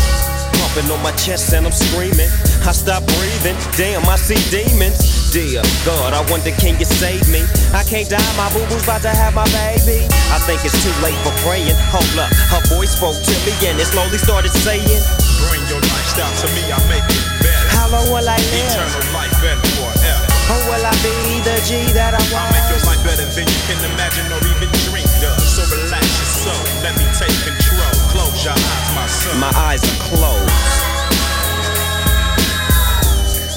Pumping 0.61 0.91
on 0.93 1.03
my 1.03 1.13
chest 1.17 1.53
and 1.53 1.67
I'm 1.67 1.73
screaming. 1.73 2.31
I 2.65 2.73
stop 2.73 3.03
breathing. 3.19 3.57
Damn, 3.77 4.07
I 4.09 4.17
see 4.17 4.39
demons. 4.53 5.33
Dear 5.33 5.63
God, 5.85 6.15
I 6.15 6.23
wonder 6.31 6.53
can 6.57 6.79
you 6.79 6.87
save 6.87 7.27
me? 7.29 7.43
I 7.75 7.83
can't 7.83 8.09
die, 8.09 8.33
my 8.39 8.49
boo 8.55 8.65
boo's 8.71 8.85
about 8.85 9.03
to 9.03 9.13
have 9.13 9.35
my 9.35 9.45
baby. 9.51 10.07
I 10.31 10.39
think 10.47 10.65
it's 10.65 10.77
too 10.81 10.95
late 11.03 11.19
for 11.27 11.35
praying. 11.45 11.77
Hold 11.91 12.09
up, 12.17 12.31
her 12.53 12.63
voice 12.73 12.95
spoke 12.95 13.19
to 13.19 13.35
me 13.45 13.53
and 13.67 13.77
it 13.81 13.89
slowly 13.91 14.19
started 14.19 14.53
saying, 14.53 15.03
Bring 15.51 15.61
your 15.69 15.83
lifestyle 15.83 16.31
to 16.31 16.47
me, 16.55 16.63
I 16.71 16.79
make 16.89 17.05
it 17.05 17.25
better. 17.43 17.69
How 17.75 17.91
long 17.91 18.07
will 18.09 18.29
I 18.29 18.39
live? 18.39 18.71
Eternal 18.71 19.05
life 19.13 19.35
and 19.45 19.61
forever. 19.77 20.06
Or 20.47 20.61
will 20.71 20.85
I 20.87 20.95
be 21.03 21.43
the 21.43 21.59
G 21.67 21.91
that 21.99 22.15
I 22.15 22.23
I'll 22.23 22.51
make 22.55 22.69
your 22.71 22.79
life 22.87 23.03
better 23.03 23.27
than 23.27 23.47
you 23.51 23.61
can 23.67 23.79
imagine 23.91 24.31
or 24.31 24.39
even 24.47 24.71
dream 24.87 25.11
of. 25.27 25.39
So 25.43 25.67
relax 25.75 26.07
your 26.07 26.31
soul, 26.47 26.63
let 26.87 26.95
me 26.95 27.07
take 27.19 27.35
control. 27.43 27.91
Close 28.15 28.47
your 28.47 28.55
eyes, 28.55 28.89
my 28.95 29.07
son. 29.11 29.35
My 29.43 29.51
eyes 29.59 29.83
are 29.83 30.01
closed. 30.07 30.47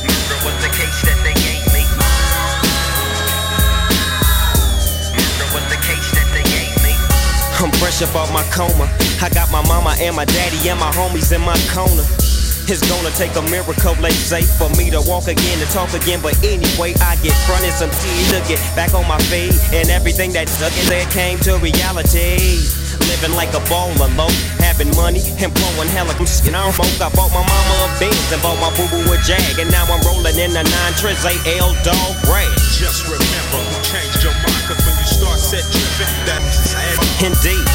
Murder 0.01 0.39
was 0.41 0.57
the 0.65 0.71
case 0.73 0.99
that 1.05 1.19
they 1.21 1.37
gave 1.37 1.61
me. 1.73 1.85
I'm 7.61 7.69
fresh 7.71 7.99
fresh 7.99 8.09
up 8.09 8.15
off 8.15 8.31
my 8.31 8.43
coma. 8.55 8.89
I 9.21 9.29
got 9.29 9.51
my 9.51 9.61
mama 9.67 9.93
and 9.99 10.15
my 10.15 10.23
daddy 10.23 10.69
and 10.69 10.79
my 10.79 10.91
homies 10.91 11.35
in 11.35 11.41
my 11.41 11.57
corner. 11.73 12.28
It's 12.70 12.86
gonna 12.86 13.09
take 13.17 13.34
a 13.34 13.41
miracle, 13.49 13.97
they 13.97 14.13
say, 14.13 14.45
for 14.45 14.70
me 14.78 14.93
to 14.93 15.01
walk 15.09 15.26
again 15.26 15.57
and 15.57 15.70
talk 15.74 15.89
again. 15.97 16.22
But 16.22 16.38
anyway, 16.45 16.93
I 17.01 17.17
get 17.26 17.34
fronted 17.49 17.74
some 17.74 17.89
tea, 17.97 18.22
to 18.30 18.45
get 18.45 18.61
back 18.78 18.93
on 18.93 19.09
my 19.09 19.17
feet. 19.26 19.57
And 19.74 19.89
everything 19.89 20.30
that 20.38 20.45
stuck 20.45 20.70
in 20.78 20.86
there 20.86 21.09
came 21.09 21.41
to 21.49 21.57
reality. 21.57 22.61
Living 23.09 23.34
like 23.34 23.49
a 23.57 23.61
baller, 23.65 24.05
low, 24.13 24.30
having 24.61 24.93
money 24.93 25.17
and 25.41 25.49
blowing 25.49 25.89
hella 25.97 26.13
from 26.13 26.30
skin 26.30 26.53
on 26.53 26.70
smoke. 26.70 26.93
I 27.01 27.09
bought 27.17 27.34
my 27.34 27.41
mama 27.41 27.74
a 27.82 27.89
Benz 27.97 28.30
and 28.30 28.38
bought 28.45 28.61
my 28.61 28.70
boo 28.78 28.86
boo 28.93 29.01
a 29.09 29.17
Jag. 29.26 29.57
And 29.57 29.74
now 29.74 29.89
I'm 29.89 30.05
rolling 30.05 30.38
in 30.38 30.53
a 30.53 30.61
9 30.61 30.70
Triz 30.93 31.26
AL 31.26 31.74
Dog 31.82 32.13
Rag. 32.30 32.53
Just 32.78 33.09
remember 33.09 33.65
who 33.65 33.82
changed 33.82 34.22
your 34.22 34.38
mind, 34.45 34.61
cause 34.70 34.78
when 34.86 34.93
you 34.93 35.09
start 35.09 35.41
set 35.41 35.65
tripping, 35.74 36.13
that's 36.30 36.70
sad. 36.70 37.01
Indeed, 37.17 37.65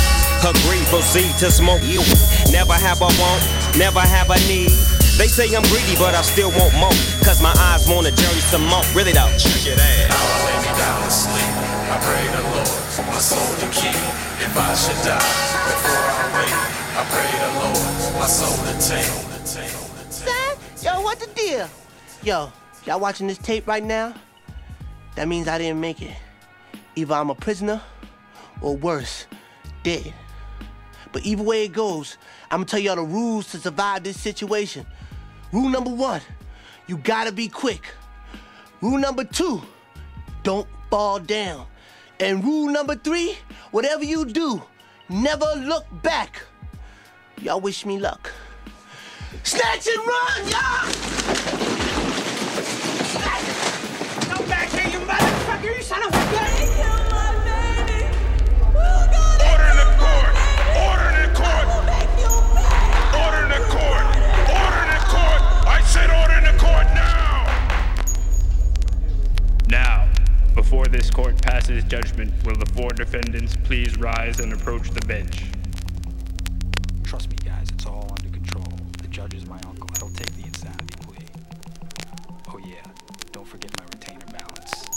agree, 0.46 0.86
proceed 0.86 1.34
to 1.42 1.50
smoke 1.50 1.82
you. 1.82 1.98
Never 2.54 2.78
have 2.78 3.02
a 3.02 3.10
want, 3.18 3.42
never 3.78 4.00
have 4.00 4.30
a 4.30 4.38
need. 4.46 4.70
They 5.18 5.28
say 5.30 5.46
I'm 5.54 5.62
greedy, 5.70 5.94
but 5.98 6.14
I 6.14 6.22
still 6.22 6.50
want 6.50 6.74
more. 6.74 6.94
Cause 7.22 7.40
my 7.42 7.54
eyes 7.70 7.88
wanna 7.88 8.10
journey 8.10 8.42
some 8.50 8.66
more. 8.66 8.82
Really 8.94 9.12
though. 9.12 9.30
Check 9.38 9.66
it 9.66 9.78
out. 9.78 10.10
Now 10.10 10.18
I 10.18 10.38
lay 10.46 10.58
me 10.62 10.72
down 10.78 10.98
to 11.02 11.10
sleep. 11.10 11.54
I 11.90 11.96
pray 12.02 12.24
the 12.34 12.42
Lord, 12.50 12.68
for 12.94 13.02
my 13.06 13.18
soul 13.18 13.54
to 13.62 13.66
keep. 13.70 13.94
If 14.42 14.56
I 14.56 14.74
should 14.74 14.98
die 15.06 15.18
before 15.70 16.04
I 16.10 16.24
wake, 16.34 16.58
I 16.98 17.02
pray 17.12 17.30
the 17.38 17.50
Lord, 17.60 18.18
my 18.18 18.26
soul 18.26 18.56
to 18.66 18.74
take. 18.82 19.24
Son, 20.10 20.56
yo, 20.82 21.00
what 21.02 21.20
the 21.20 21.26
deal? 21.34 21.68
Yo, 22.22 22.52
y'all 22.86 23.00
watching 23.00 23.26
this 23.26 23.38
tape 23.38 23.66
right 23.66 23.84
now? 23.84 24.14
That 25.14 25.28
means 25.28 25.46
I 25.46 25.58
didn't 25.58 25.80
make 25.80 26.02
it. 26.02 26.16
Either 26.96 27.14
I'm 27.14 27.30
a 27.30 27.34
prisoner 27.34 27.80
or 28.60 28.76
worse, 28.76 29.26
dead. 29.82 30.12
But 31.14 31.24
either 31.24 31.44
way 31.44 31.64
it 31.64 31.72
goes, 31.72 32.18
I'm 32.50 32.58
gonna 32.58 32.64
tell 32.66 32.80
y'all 32.80 32.96
the 32.96 33.02
rules 33.02 33.48
to 33.52 33.58
survive 33.58 34.02
this 34.02 34.20
situation. 34.20 34.84
Rule 35.52 35.68
number 35.68 35.90
one, 35.90 36.20
you 36.88 36.96
gotta 36.98 37.30
be 37.30 37.46
quick. 37.46 37.86
Rule 38.80 38.98
number 38.98 39.22
two, 39.22 39.62
don't 40.42 40.66
fall 40.90 41.20
down. 41.20 41.66
And 42.18 42.42
rule 42.42 42.68
number 42.68 42.96
three, 42.96 43.38
whatever 43.70 44.02
you 44.04 44.24
do, 44.24 44.60
never 45.08 45.46
look 45.56 45.86
back. 46.02 46.42
Y'all 47.40 47.60
wish 47.60 47.86
me 47.86 48.00
luck. 48.00 48.32
Snatch 49.44 49.86
and 49.86 49.98
run, 49.98 50.48
y'all! 50.48 50.86
Go 54.36 54.46
back 54.48 54.68
here, 54.70 54.90
you 54.90 55.06
motherfucker! 55.06 55.76
You 55.76 55.82
son 55.82 56.02
of 56.02 56.08
a 56.08 56.12
bitch! 56.12 56.93
Before 70.54 70.86
this 70.86 71.10
court 71.10 71.40
passes 71.42 71.82
judgment, 71.84 72.32
will 72.44 72.56
the 72.56 72.66
four 72.74 72.88
defendants 72.90 73.56
please 73.64 73.98
rise 73.98 74.38
and 74.38 74.52
approach 74.52 74.88
the 74.90 75.04
bench? 75.06 75.44
Trust 77.02 77.28
me, 77.30 77.36
guys, 77.44 77.68
it's 77.70 77.86
all 77.86 78.08
under 78.16 78.30
control. 78.30 78.78
The 79.02 79.08
judge 79.08 79.34
is 79.34 79.46
my 79.46 79.58
uncle. 79.66 79.88
I 79.94 79.98
don't 79.98 80.14
take 80.14 80.32
the 80.34 80.44
insanity 80.44 80.94
plea. 81.02 81.26
Oh, 82.52 82.58
yeah, 82.58 82.82
don't 83.32 83.46
forget 83.46 83.76
my 83.76 83.84
retainer 83.84 84.26
balance. 84.26 84.88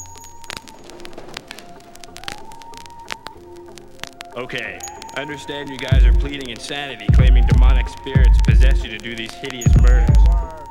Okay, 4.35 4.79
I 5.15 5.21
understand 5.21 5.69
you 5.69 5.79
guys 5.79 6.05
are 6.05 6.13
pleading 6.13 6.49
insanity, 6.49 7.07
claiming 7.13 7.45
demonic 7.47 7.89
spirits 7.89 8.37
possess 8.45 8.83
you 8.83 8.89
to 8.91 8.99
do 8.99 9.15
these 9.15 9.33
hideous 9.33 9.75
murders. 9.81 10.66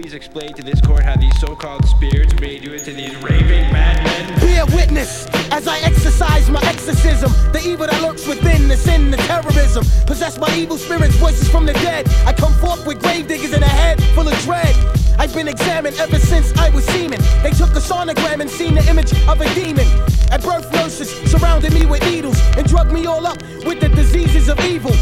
Please 0.00 0.14
explain 0.14 0.54
to 0.54 0.62
this 0.62 0.80
court 0.80 1.02
how 1.02 1.16
these 1.16 1.36
so-called 1.40 1.84
spirits 1.84 2.32
made 2.40 2.62
you 2.62 2.72
into 2.72 2.92
these 2.92 3.16
raving 3.16 3.72
madmen? 3.72 4.38
Be 4.38 4.54
a 4.54 4.66
witness 4.66 5.26
as 5.50 5.66
I 5.66 5.80
exercise 5.80 6.48
my 6.48 6.60
exorcism. 6.66 7.32
The 7.50 7.60
evil 7.66 7.88
that 7.88 8.00
lurks 8.00 8.24
within, 8.24 8.68
the 8.68 8.76
sin, 8.76 9.10
the 9.10 9.16
terrorism. 9.16 9.84
Possessed 10.06 10.40
by 10.40 10.54
evil 10.54 10.76
spirits, 10.76 11.16
voices 11.16 11.48
from 11.50 11.66
the 11.66 11.72
dead. 11.72 12.08
I 12.24 12.32
come 12.32 12.52
forth 12.60 12.86
with 12.86 13.02
grave 13.02 13.26
diggers 13.26 13.52
in 13.52 13.60
a 13.60 13.66
head 13.66 14.00
full 14.14 14.28
of 14.28 14.38
dread. 14.42 14.76
I've 15.18 15.34
been 15.34 15.48
examined 15.48 15.96
ever 15.98 16.18
since 16.18 16.56
I 16.56 16.70
was 16.70 16.84
semen. 16.86 17.20
They 17.42 17.50
took 17.50 17.70
a 17.70 17.80
sonogram 17.80 18.40
and 18.40 18.48
seen 18.48 18.76
the 18.76 18.88
image 18.88 19.12
of 19.26 19.40
a 19.40 19.52
demon. 19.52 19.86
At 20.30 20.44
birth, 20.44 20.70
nurses 20.72 21.10
surrounded 21.28 21.74
me 21.74 21.86
with 21.86 22.02
needles 22.04 22.40
and 22.56 22.64
drugged 22.68 22.92
me 22.92 23.06
all 23.06 23.26
up 23.26 23.42
with 23.66 23.80
the 23.80 23.88
diseases 23.88 24.48
of 24.48 24.60
evil. 24.60 24.92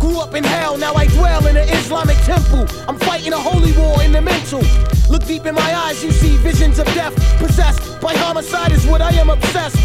Grew 0.00 0.18
up 0.18 0.34
in 0.34 0.44
hell, 0.44 0.78
now 0.78 0.94
I 0.94 1.06
dwell 1.08 1.46
in 1.46 1.58
an 1.58 1.68
Islamic 1.68 2.16
temple. 2.24 2.66
I'm 2.88 2.98
fighting 2.98 3.34
a 3.34 3.38
holy 3.38 3.72
war 3.72 4.02
in 4.02 4.12
the 4.12 4.22
mental. 4.22 4.62
Look 5.10 5.26
deep 5.26 5.44
in 5.44 5.54
my 5.54 5.74
eyes, 5.74 6.02
you 6.02 6.10
see 6.10 6.38
visions 6.38 6.78
of 6.78 6.86
death. 6.94 7.14
Possessed 7.38 8.00
by 8.00 8.14
homicide 8.16 8.72
is 8.72 8.86
what 8.86 9.02
I 9.02 9.12
am 9.12 9.28
obsessed. 9.28 9.76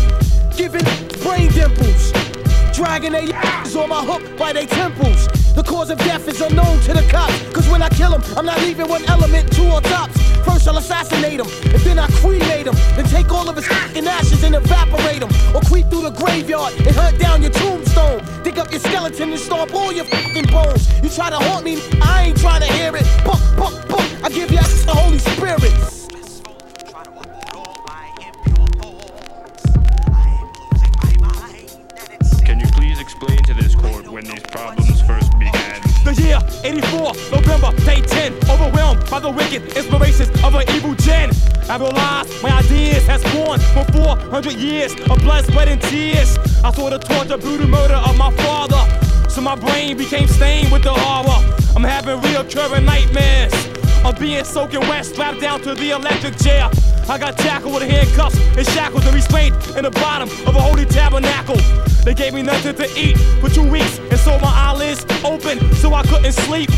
Giving 0.55 0.85
brain 1.21 1.51
dimples. 1.51 2.13
Dragging 2.73 3.11
their 3.11 3.35
ass 3.35 3.75
on 3.81 3.89
my 3.89 4.05
hook 4.05 4.37
by 4.37 4.53
their 4.53 4.67
temples. 4.67 5.27
The 5.55 5.63
cause 5.63 5.89
of 5.89 5.97
death 5.99 6.27
is 6.27 6.39
unknown 6.41 6.79
to 6.81 6.93
the 6.93 7.05
cops. 7.09 7.37
Cause 7.53 7.67
when 7.69 7.81
I 7.81 7.89
kill 7.89 8.13
him, 8.13 8.21
I'm 8.37 8.45
not 8.45 8.59
leaving 8.61 8.87
one 8.87 9.03
element, 9.05 9.51
two 9.51 9.67
or 9.67 9.81
tops. 9.81 10.17
First 10.45 10.67
I'll 10.67 10.77
assassinate 10.77 11.39
him, 11.39 11.47
and 11.73 11.81
then 11.81 11.99
I 11.99 12.07
cremate 12.21 12.67
him. 12.67 12.75
Then 12.95 13.05
take 13.05 13.31
all 13.31 13.47
of 13.49 13.55
his 13.55 13.67
fucking 13.67 14.07
ashes 14.07 14.43
and 14.43 14.55
evaporate 14.55 15.21
him. 15.21 15.29
Or 15.55 15.61
creep 15.61 15.89
through 15.89 16.03
the 16.03 16.11
graveyard 16.11 16.73
and 16.73 16.95
hunt 16.95 17.19
down 17.19 17.41
your 17.41 17.51
tombstone. 17.51 18.23
Dig 18.43 18.57
up 18.57 18.71
your 18.71 18.79
skeleton 18.79 19.31
and 19.31 19.39
stomp 19.39 19.73
all 19.73 19.91
your 19.91 20.05
fucking 20.05 20.47
bones. 20.47 20.87
You 21.03 21.09
try 21.09 21.29
to 21.29 21.37
haunt 21.37 21.65
me, 21.65 21.81
I 22.01 22.27
ain't 22.27 22.39
trying 22.39 22.61
to 22.61 22.71
hear 22.73 22.95
it. 22.95 23.05
Buck, 23.25 23.41
buck, 23.57 23.87
buck, 23.87 24.07
I 24.23 24.29
give 24.29 24.51
you 24.51 24.57
the 24.57 24.93
Holy 24.95 25.19
Spirit. 25.19 26.00
This 33.27 33.75
court 33.75 34.07
when 34.07 34.23
these 34.25 34.41
problems 34.43 35.01
first 35.01 35.31
began? 35.37 35.81
The 36.03 36.13
year 36.21 36.39
84, 36.63 37.13
November, 37.31 37.71
day 37.85 38.01
10. 38.01 38.33
Overwhelmed 38.49 39.07
by 39.09 39.19
the 39.19 39.29
wicked 39.29 39.77
inspirations 39.77 40.29
of 40.43 40.55
an 40.55 40.63
evil 40.71 40.95
gen. 40.95 41.29
I 41.69 41.77
realized 41.77 42.41
my 42.41 42.57
ideas 42.57 43.05
has 43.07 43.21
born 43.33 43.59
for 43.73 43.85
400 43.91 44.53
years 44.53 44.93
of 44.93 45.19
blood, 45.19 45.45
sweat, 45.45 45.67
and 45.67 45.81
tears. 45.81 46.37
I 46.63 46.71
saw 46.71 46.89
the 46.89 46.97
torture, 46.97 47.37
brutal 47.37 47.67
murder 47.67 47.95
of 47.95 48.17
my 48.17 48.31
father. 48.37 48.81
So 49.29 49.41
my 49.41 49.55
brain 49.55 49.97
became 49.97 50.27
stained 50.27 50.71
with 50.71 50.83
the 50.83 50.93
horror. 50.93 51.39
I'm 51.75 51.83
having 51.83 52.19
reoccurring 52.19 52.85
nightmares 52.85 53.53
of 54.05 54.19
being 54.19 54.43
soaking 54.43 54.81
wet, 54.81 55.05
strapped 55.05 55.41
down 55.41 55.61
to 55.61 55.73
the 55.75 55.91
electric 55.91 56.37
chair. 56.37 56.69
I 57.09 57.17
got 57.17 57.37
tackled 57.37 57.73
with 57.73 57.83
handcuffs 57.83 58.37
and 58.57 58.65
shackles 58.67 59.05
and 59.05 59.15
restrained 59.15 59.55
in 59.75 59.83
the 59.83 59.91
bottom 59.91 60.29
of 60.47 60.55
a 60.55 60.61
holy 60.61 60.85
tabernacle. 60.85 61.57
They 62.03 62.13
gave 62.13 62.33
me 62.33 62.41
nothing 62.41 62.75
to 62.75 62.87
eat 62.99 63.17
for 63.39 63.49
two 63.49 63.69
weeks, 63.69 63.99
and 63.99 64.19
so 64.19 64.37
my 64.39 64.51
eyelids 64.51 65.05
open 65.23 65.59
so 65.75 65.93
I 65.93 66.03
couldn't 66.03 66.33
sleep. 66.33 66.69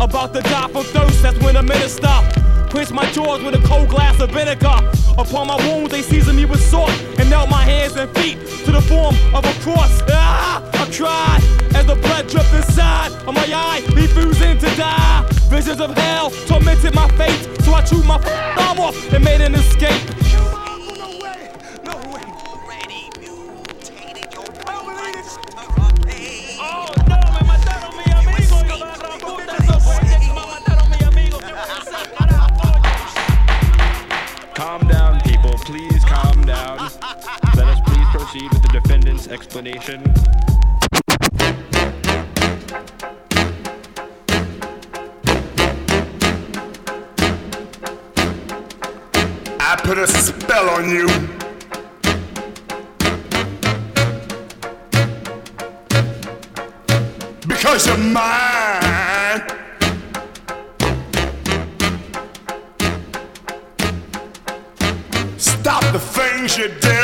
About 0.00 0.32
to 0.34 0.40
die 0.40 0.68
from 0.68 0.84
thirst, 0.84 1.22
that's 1.22 1.38
when 1.40 1.54
the 1.54 1.62
minister 1.62 2.39
quenched 2.70 2.92
my 2.92 3.04
jaws 3.10 3.42
with 3.42 3.54
a 3.54 3.66
cold 3.66 3.88
glass 3.88 4.20
of 4.20 4.30
vinegar. 4.30 4.78
Upon 5.18 5.48
my 5.48 5.56
wounds, 5.66 5.90
they 5.90 6.02
seasoned 6.02 6.36
me 6.36 6.44
with 6.44 6.62
salt 6.62 6.90
and 7.18 7.28
knelt 7.28 7.50
my 7.50 7.62
hands 7.62 7.96
and 7.96 8.08
feet 8.16 8.38
to 8.64 8.70
the 8.70 8.80
form 8.80 9.14
of 9.34 9.44
a 9.44 9.52
cross. 9.60 10.00
Ah! 10.08 10.62
I 10.74 10.86
cried 10.90 11.42
as 11.74 11.86
the 11.86 11.96
blood 11.96 12.28
dripped 12.28 12.54
inside 12.54 13.12
of 13.26 13.34
my 13.34 13.46
eye, 13.52 13.82
refusing 13.92 14.56
to 14.58 14.76
die. 14.76 15.26
Visions 15.50 15.80
of 15.80 15.96
hell 15.96 16.30
tormented 16.46 16.94
my 16.94 17.08
fate, 17.18 17.62
so 17.62 17.74
I 17.74 17.82
chewed 17.82 18.06
my 18.06 18.16
arm 18.56 18.78
off 18.78 19.12
and 19.12 19.24
made 19.24 19.40
an 19.40 19.54
escape. 19.54 20.29
Defendant's 38.82 39.28
explanation. 39.28 40.02
I 49.62 49.76
put 49.82 49.98
a 49.98 50.06
spell 50.06 50.70
on 50.70 50.88
you. 50.88 51.06
Because 57.46 57.86
you're 57.86 57.96
mine. 57.98 59.42
Stop 65.36 65.82
the 65.92 65.98
things 65.98 66.56
you 66.56 66.68
do. 66.80 66.99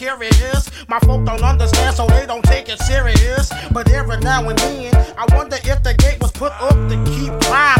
Curious. 0.00 0.70
My 0.88 0.98
folk 1.00 1.26
don't 1.26 1.42
understand, 1.42 1.94
so 1.94 2.06
they 2.06 2.24
don't 2.24 2.42
take 2.44 2.70
it 2.70 2.80
serious. 2.80 3.52
But 3.70 3.90
every 3.90 4.16
now 4.20 4.48
and 4.48 4.58
then, 4.58 4.94
I 5.18 5.26
wonder 5.36 5.58
if 5.62 5.82
the 5.82 5.92
gate 5.92 6.18
was 6.22 6.32
put 6.32 6.52
up 6.52 6.72
to 6.88 6.96
keep 7.12 7.32
crime 7.44 7.79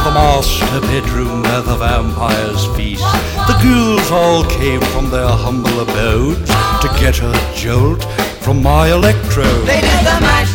to 0.00 0.06
to 0.06 0.10
the 0.10 0.14
master 0.14 0.80
bedroom 0.80 1.42
where 1.42 1.62
the 1.62 1.76
vampires 1.76 2.64
feast. 2.76 3.04
The 3.48 3.56
ghouls 3.62 4.10
all 4.10 4.44
came 4.44 4.80
from 4.92 5.10
their 5.10 5.28
humble 5.28 5.80
abodes 5.80 6.48
to 6.80 6.88
get 7.00 7.20
a 7.20 7.32
jolt 7.54 8.02
from 8.40 8.62
my 8.62 8.88
electrode. 8.88 9.66
They 9.66 9.80
did 9.80 10.00
the 10.00 10.18
mash, 10.20 10.54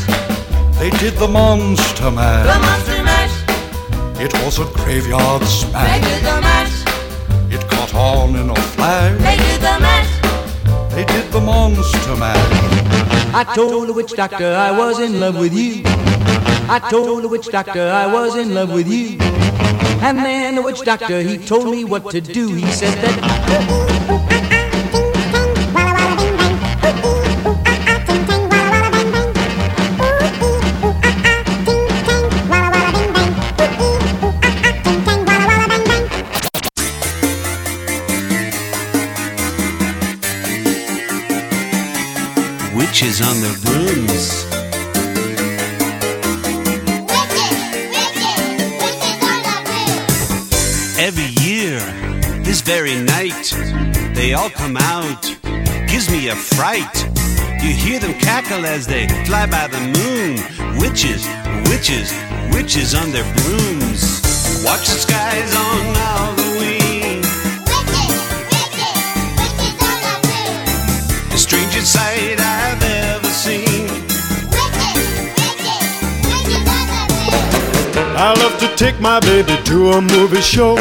They 0.79 0.89
did 0.89 1.13
the 1.15 1.27
monster 1.27 2.05
the 2.05 2.11
monster 2.11 3.03
mash. 3.03 3.35
It 4.19 4.33
was 4.43 4.59
a 4.59 4.65
graveyard 4.65 5.43
smash. 5.43 6.01
They 6.01 6.07
smash. 6.07 6.11
did 6.11 6.23
the 6.23 6.41
mash, 6.41 7.53
It 7.53 7.69
caught 7.69 7.93
on 7.93 8.35
in 8.35 8.49
a 8.49 8.55
flash. 8.55 9.19
they 9.21 9.37
did 9.37 9.61
the 9.61 9.77
mash. 9.79 10.11
They 10.93 11.05
did 11.05 11.31
the 11.31 11.41
monster 11.41 12.15
mash. 12.15 13.35
I 13.35 13.43
told 13.53 13.89
the 13.89 13.93
witch 13.93 14.13
doctor 14.13 14.55
I 14.55 14.71
was 14.71 14.99
in 14.99 15.19
love 15.19 15.37
with 15.37 15.53
you. 15.53 15.83
I 16.67 16.79
told 16.89 17.23
the 17.23 17.27
witch 17.27 17.47
doctor 17.47 17.91
I 17.91 18.07
was 18.07 18.35
in 18.37 18.53
love 18.55 18.73
with 18.73 18.87
you. 18.87 19.24
And 20.05 20.19
then 20.19 20.53
the 20.53 20.61
witch 20.61 20.81
doctor, 20.81 21.19
he 21.21 21.39
told 21.39 21.71
me 21.71 21.83
what 21.83 22.11
to 22.11 22.21
do. 22.21 22.53
He 22.53 22.71
said 22.71 22.93
that. 23.01 24.14
All 54.45 54.51
come 54.51 54.77
out. 54.77 55.23
Gives 55.87 56.09
me 56.11 56.27
a 56.29 56.35
fright. 56.35 56.95
You 57.63 57.71
hear 57.71 57.99
them 57.99 58.13
cackle 58.19 58.65
as 58.65 58.85
they 58.85 59.07
fly 59.25 59.47
by 59.47 59.67
the 59.67 59.79
moon. 59.97 60.37
Witches, 60.79 61.25
witches, 61.69 62.13
witches 62.53 62.93
on 62.93 63.11
their 63.11 63.25
brooms. 63.37 64.21
Watch 64.63 64.85
the 64.85 64.99
skies 65.05 65.51
on 65.55 65.79
Halloween. 66.01 67.21
Witches, 67.71 68.13
witches, 68.53 68.97
witches 69.41 69.77
on 69.81 70.21
The 71.31 71.37
strangest 71.37 71.91
sight 71.93 72.39
I've 72.39 72.83
ever 72.83 73.33
seen. 73.45 73.87
Witches, 74.53 75.05
witches, 75.41 75.85
witches 76.29 76.65
on 76.77 76.85
the 76.93 77.03
moon. 77.17 78.15
I 78.15 78.33
love 78.43 78.59
to 78.59 78.67
take 78.75 78.99
my 78.99 79.19
baby 79.21 79.57
to 79.63 79.91
a 79.93 80.01
movie 80.01 80.41
show 80.41 80.75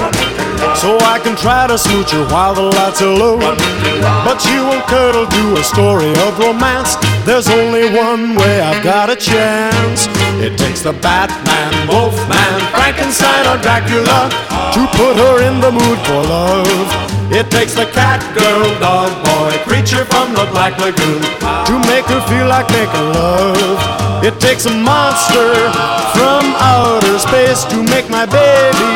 So 0.76 0.98
I 1.00 1.20
can 1.22 1.36
try 1.36 1.66
to 1.66 1.78
smooch 1.78 2.12
you 2.12 2.24
while 2.26 2.54
the 2.54 2.62
lights 2.62 3.00
are 3.02 3.12
low. 3.12 3.38
But 3.38 4.44
you 4.48 4.64
won't 4.64 4.86
cuddle 4.86 5.26
to 5.26 5.42
a 5.60 5.64
story 5.64 6.10
of 6.26 6.38
romance. 6.38 6.96
There's 7.24 7.48
only 7.48 7.90
one 7.94 8.34
way 8.34 8.60
I've 8.60 8.82
got 8.82 9.10
a 9.10 9.16
chance. 9.16 10.08
It 10.40 10.58
takes 10.58 10.82
the 10.82 10.92
Batman, 10.92 11.88
Wolfman, 11.88 12.60
Frankenstein 12.74 13.46
or 13.46 13.60
Dracula 13.62 14.28
To 14.74 14.86
put 14.98 15.16
her 15.16 15.42
in 15.48 15.60
the 15.60 15.72
mood 15.72 15.98
for 16.06 16.22
love 16.22 17.03
It 17.30 17.50
takes 17.50 17.74
the 17.74 17.86
cat, 17.86 18.20
girl, 18.36 18.68
dog, 18.80 19.12
boy, 19.24 19.56
creature 19.64 20.04
from 20.04 20.34
the 20.34 20.46
Black 20.52 20.78
Lagoon 20.78 21.22
To 21.66 21.74
make 21.88 22.04
her 22.06 22.20
feel 22.28 22.48
like 22.48 22.68
making 22.70 23.12
love 23.14 24.04
it 24.24 24.40
takes 24.40 24.64
a 24.64 24.70
monster 24.70 25.52
from 26.16 26.44
outer 26.56 27.18
space 27.18 27.62
to 27.64 27.76
make 27.82 28.08
my 28.08 28.24
baby 28.24 28.94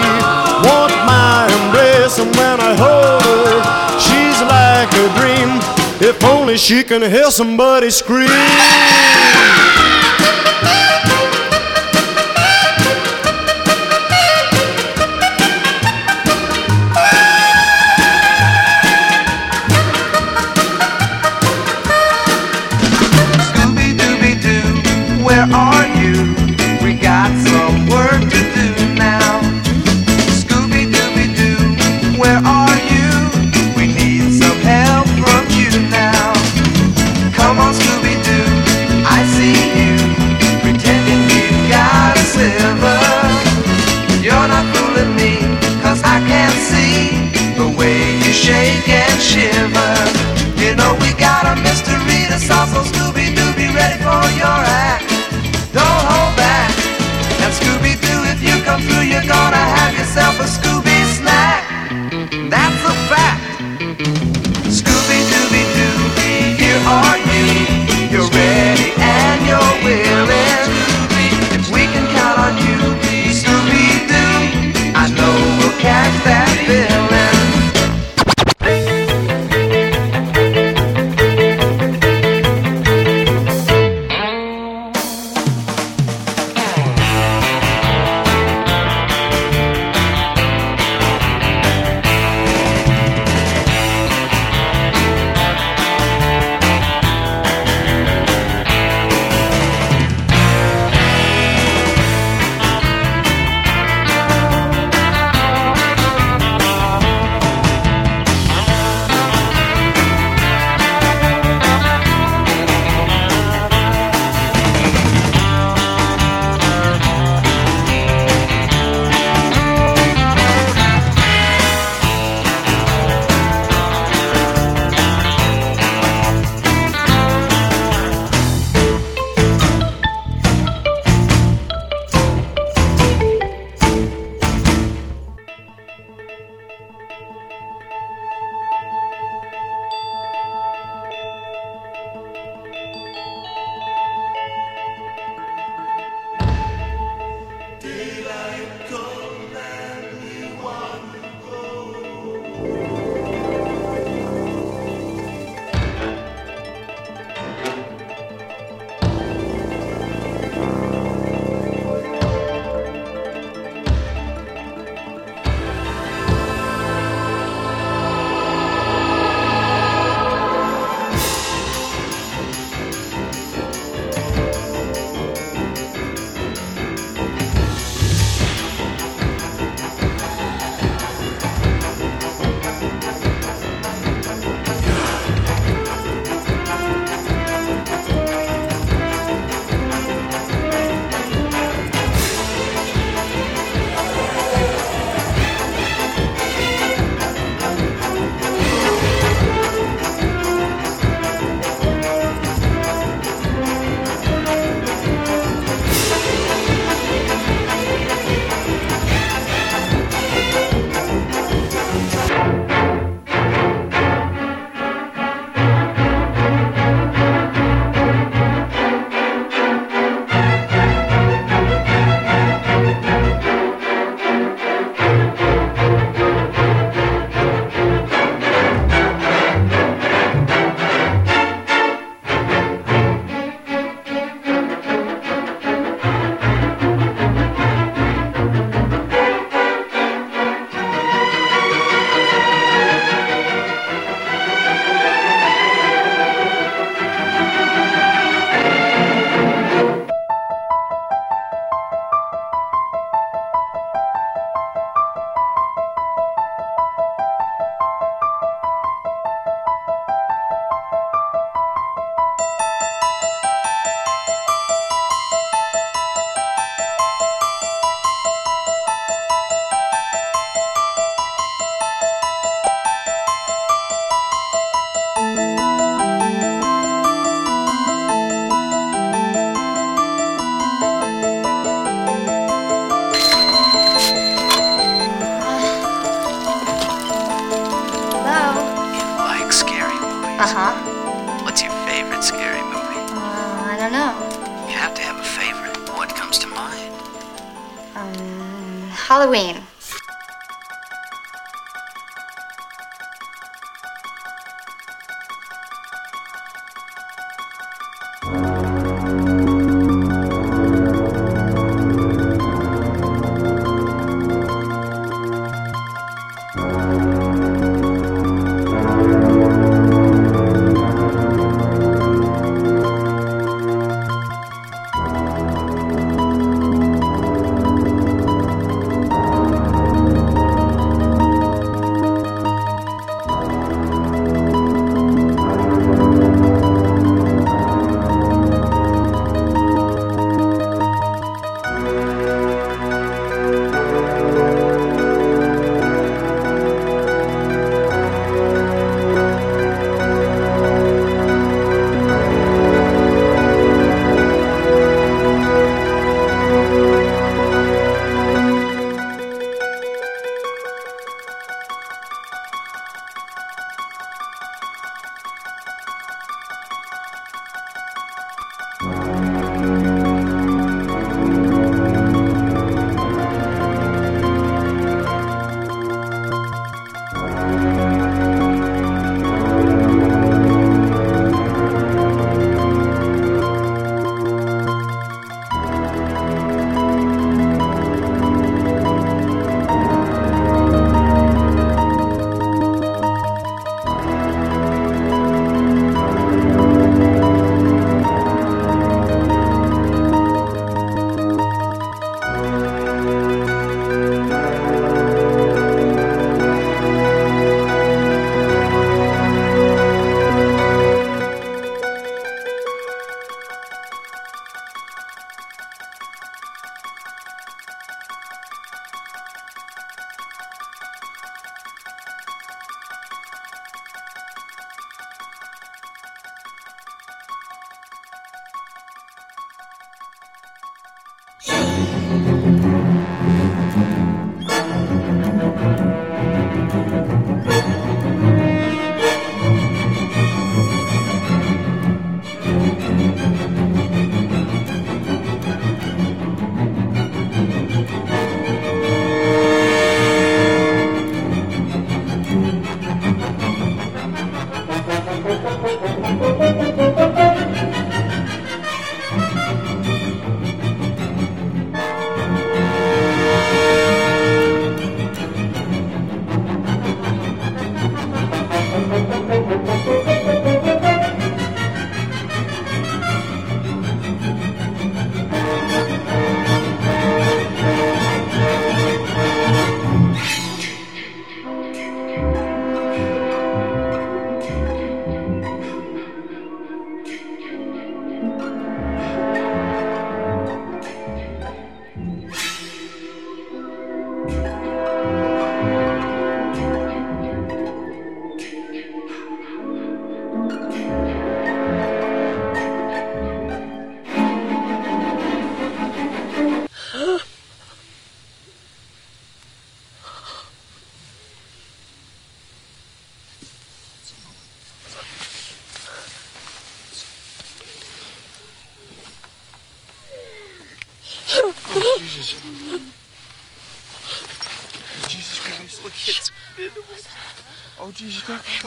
want 0.64 0.94
my 1.04 1.44
embrace. 1.52 2.18
And 2.18 2.34
when 2.34 2.58
I 2.58 2.72
hold 2.80 3.44
her, 3.44 4.00
she's 4.00 4.40
like 4.40 4.88
a 4.88 5.06
dream. 5.20 5.60
If 6.00 6.24
only 6.24 6.56
she 6.56 6.82
can 6.82 7.02
hear 7.02 7.30
somebody 7.30 7.90
scream. 7.90 8.30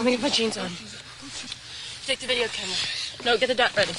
I'm 0.01 0.05
gonna 0.05 0.17
put 0.17 0.33
jeans 0.33 0.57
on. 0.57 0.65
Take 2.07 2.17
the 2.17 2.25
video 2.25 2.47
camera. 2.47 2.75
No, 3.23 3.37
get 3.37 3.49
the 3.49 3.53
dot 3.53 3.77
ready. 3.77 3.91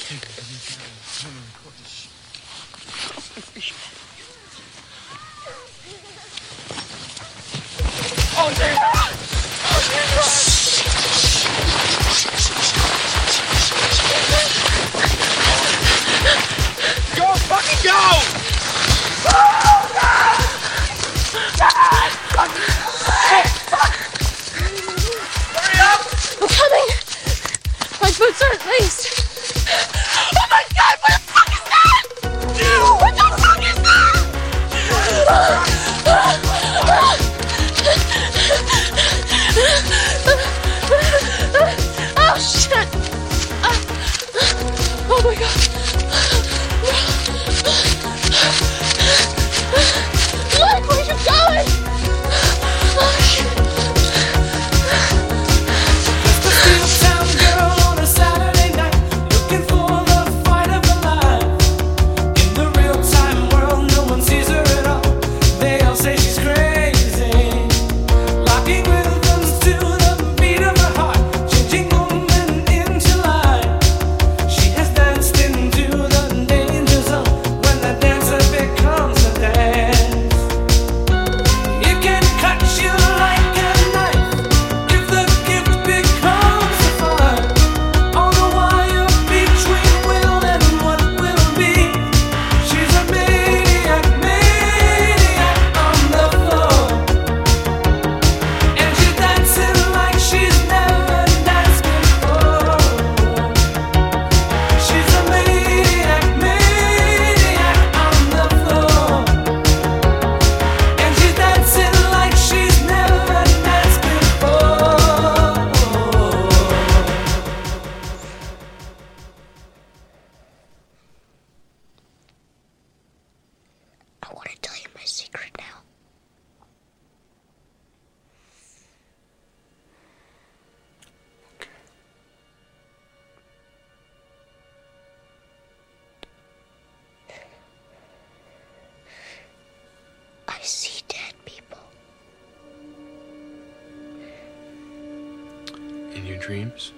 dreams? 146.43 146.91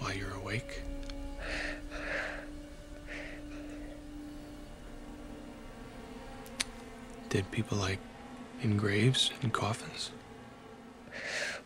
While 0.00 0.12
you're 0.12 0.34
awake? 0.34 0.82
dead 7.34 7.50
people 7.50 7.76
like 7.76 7.98
in 8.62 8.76
graves 8.76 9.32
and 9.42 9.52
coffins? 9.52 10.12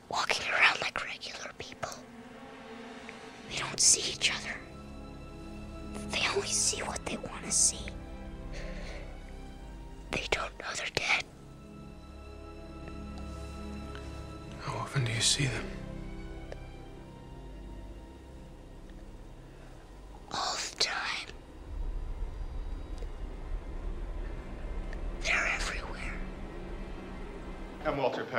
Walking 0.09 0.47
around 0.51 0.81
like 0.81 1.05
regular 1.05 1.51
people. 1.59 1.91
They 3.51 3.59
don't 3.59 3.79
see 3.79 4.12
each 4.12 4.31
other. 4.31 4.57
They 6.11 6.22
only 6.35 6.49
see 6.49 6.83
what 6.83 7.05
they 7.05 7.18
want 7.18 7.45
to 7.45 7.53
see. 7.53 7.85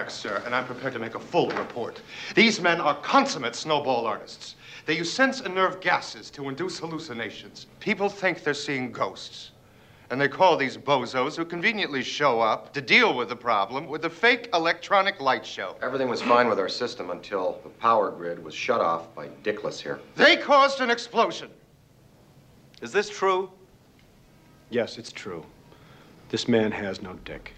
facts, 0.09 0.21
sir, 0.21 0.41
and 0.45 0.55
I'm 0.55 0.65
prepared 0.65 0.93
to 0.93 0.99
make 0.99 1.15
a 1.15 1.19
full 1.19 1.49
report. 1.51 2.01
These 2.33 2.59
men 2.61 2.81
are 2.81 2.95
consummate 2.95 3.55
snowball 3.55 4.07
artists. 4.07 4.55
They 4.85 4.97
use 4.97 5.11
sense 5.11 5.41
and 5.41 5.53
nerve 5.53 5.79
gases 5.81 6.31
to 6.31 6.49
induce 6.49 6.79
hallucinations. 6.79 7.67
People 7.79 8.09
think 8.09 8.43
they're 8.43 8.55
seeing 8.55 8.91
ghosts. 8.91 9.51
And 10.09 10.19
they 10.19 10.27
call 10.27 10.57
these 10.57 10.75
bozos 10.75 11.35
who 11.37 11.45
conveniently 11.45 12.01
show 12.01 12.41
up 12.41 12.73
to 12.73 12.81
deal 12.81 13.15
with 13.15 13.29
the 13.29 13.35
problem 13.35 13.87
with 13.87 14.05
a 14.05 14.09
fake 14.09 14.49
electronic 14.55 15.21
light 15.21 15.45
show. 15.45 15.75
Everything 15.83 16.09
was 16.09 16.23
fine 16.23 16.49
with 16.49 16.57
our 16.57 16.69
system 16.69 17.11
until 17.11 17.59
the 17.61 17.69
power 17.69 18.09
grid 18.09 18.43
was 18.43 18.55
shut 18.55 18.81
off 18.81 19.13
by 19.13 19.27
Dickless 19.43 19.79
here. 19.79 19.99
They 20.15 20.35
caused 20.35 20.81
an 20.81 20.89
explosion. 20.89 21.51
Is 22.81 22.91
this 22.91 23.09
true? 23.11 23.51
Yes, 24.71 24.97
it's 24.97 25.11
true. 25.11 25.45
This 26.29 26.47
man 26.47 26.71
has 26.71 27.03
no 27.03 27.13
dick. 27.25 27.53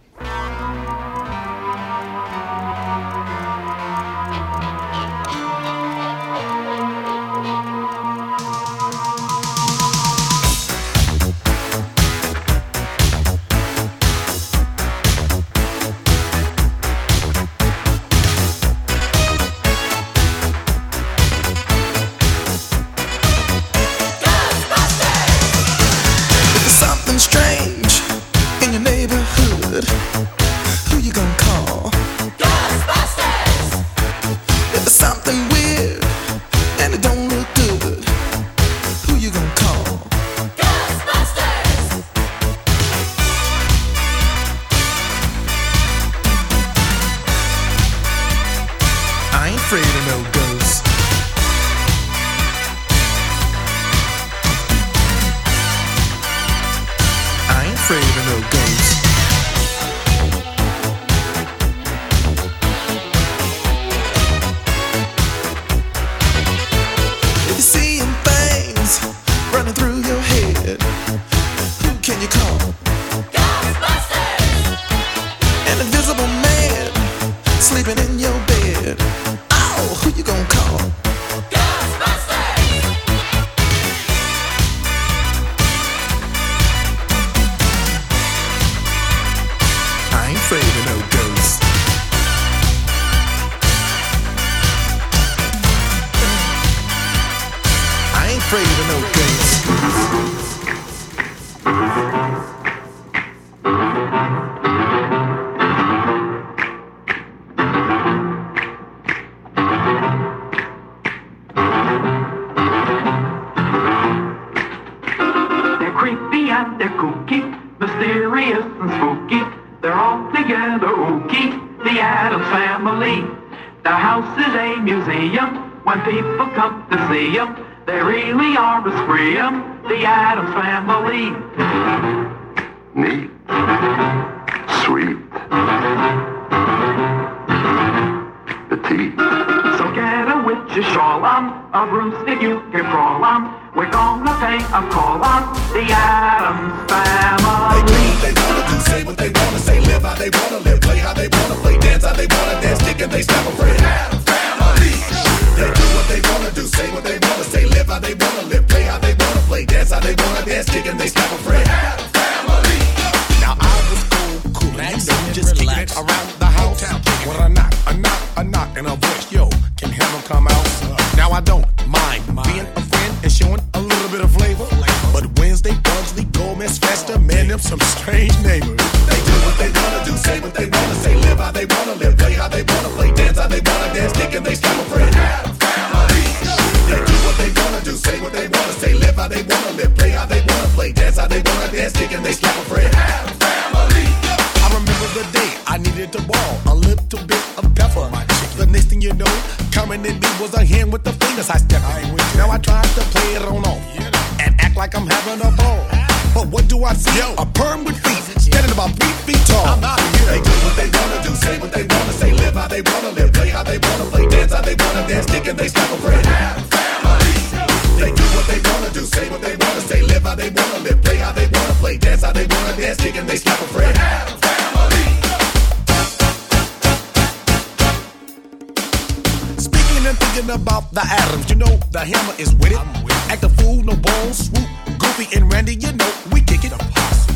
been 230.12 230.28
thinking 230.28 230.50
about 230.52 230.92
the 230.92 231.02
Addams. 231.02 231.50
You 231.50 231.56
know 231.56 231.74
the 231.92 232.00
hammer 232.00 232.36
is 232.38 232.54
with 232.56 232.72
it. 232.72 232.82
With 233.04 233.16
Act 233.32 233.44
a 233.44 233.50
fool, 233.50 233.84
no 233.84 233.96
bones, 233.96 234.50
swoop. 234.50 234.68
Goofy 235.00 235.28
and 235.36 235.52
Randy, 235.52 235.76
you 235.76 235.92
know 235.94 236.12
we 236.32 236.42
kick 236.42 236.64
it. 236.64 236.72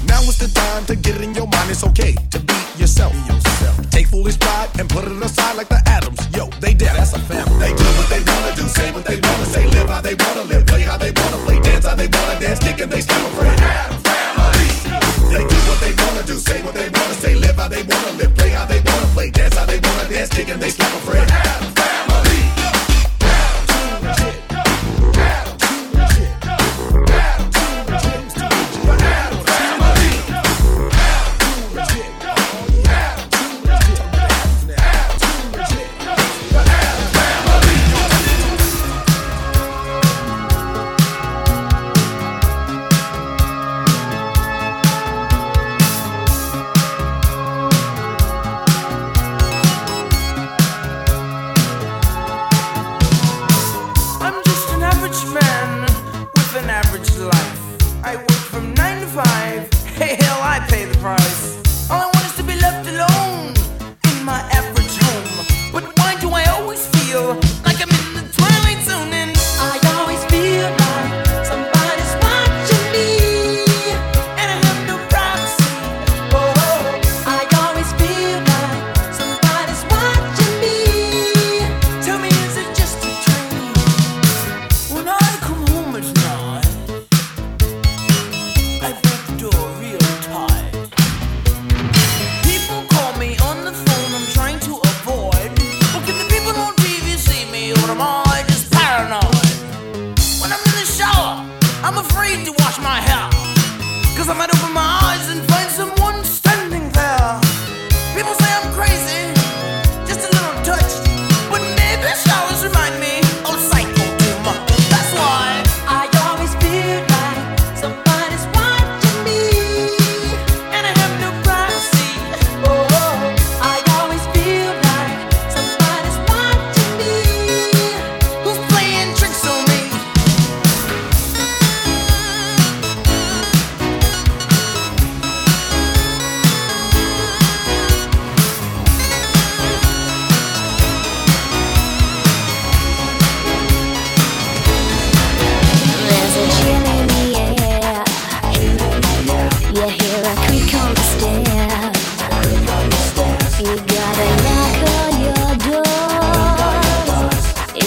Now 0.07 0.21
it's 0.27 0.37
the 0.37 0.51
time 0.51 0.85
to 0.85 0.95
get 0.95 1.15
it 1.15 1.21
in 1.21 1.33
your 1.33 1.47
mind. 1.47 1.71
It's 1.71 1.83
okay 1.83 2.13
to 2.31 2.39
be 2.39 2.57
yourself. 2.77 3.13
Be 3.13 3.33
yourself. 3.33 3.89
Take 3.91 4.07
foolish 4.07 4.39
pride 4.39 4.69
and 4.79 4.89
put 4.89 5.05
it 5.05 5.11
aside 5.23 5.55
like 5.55 5.69
the 5.69 5.81
Addams. 5.85 6.19
Yo, 6.35 6.47
they 6.59 6.73
dead. 6.73 6.95
That's 6.95 7.13
a 7.13 7.19
family. 7.19 7.59
They 7.59 7.71
do 7.71 7.87
what 7.95 8.09
they 8.09 8.21
wanna 8.23 8.55
do, 8.55 8.67
say 8.67 8.91
what 8.91 9.05
they 9.05 9.19
wanna 9.19 9.45
say, 9.45 9.65
live 9.67 9.89
how 9.89 10.01
they 10.01 10.15
wanna 10.15 10.43
live, 10.43 10.65
play 10.65 10.81
how 10.81 10.97
they 10.97 11.11
wanna 11.11 11.39
play, 11.45 11.59
dance 11.61 11.85
how 11.85 11.95
they 11.95 12.07
wanna 12.07 12.39
dance, 12.39 12.59
kick 12.59 12.79
and 12.79 12.91
they 12.91 13.01
celebrate. 13.01 13.59
Addams 13.61 14.03
family. 14.03 14.67
They 15.31 15.43
do 15.47 15.59
what 15.69 15.79
they 15.79 15.93
wanna 16.03 16.23
do, 16.27 16.35
say 16.37 16.61
what 16.63 16.73
they 16.73 16.89
wanna 16.89 17.15
say, 17.23 17.35
live 17.35 17.55
how 17.55 17.67
they 17.67 17.83
wanna 17.83 18.11
live, 18.19 18.35
play 18.35 18.49
how 18.49 18.65
they 18.65 18.81
wanna 18.83 19.07
play, 19.15 19.31
dance 19.31 19.55
how 19.55 19.65
they 19.65 19.79
wanna 19.79 20.09
dance, 20.09 20.29
kick 20.29 20.49
and 20.49 20.61
they 20.61 20.71
celebrate. 20.71 21.31
Addams 21.31 21.74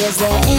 Is 0.09 0.17
there 0.17 0.58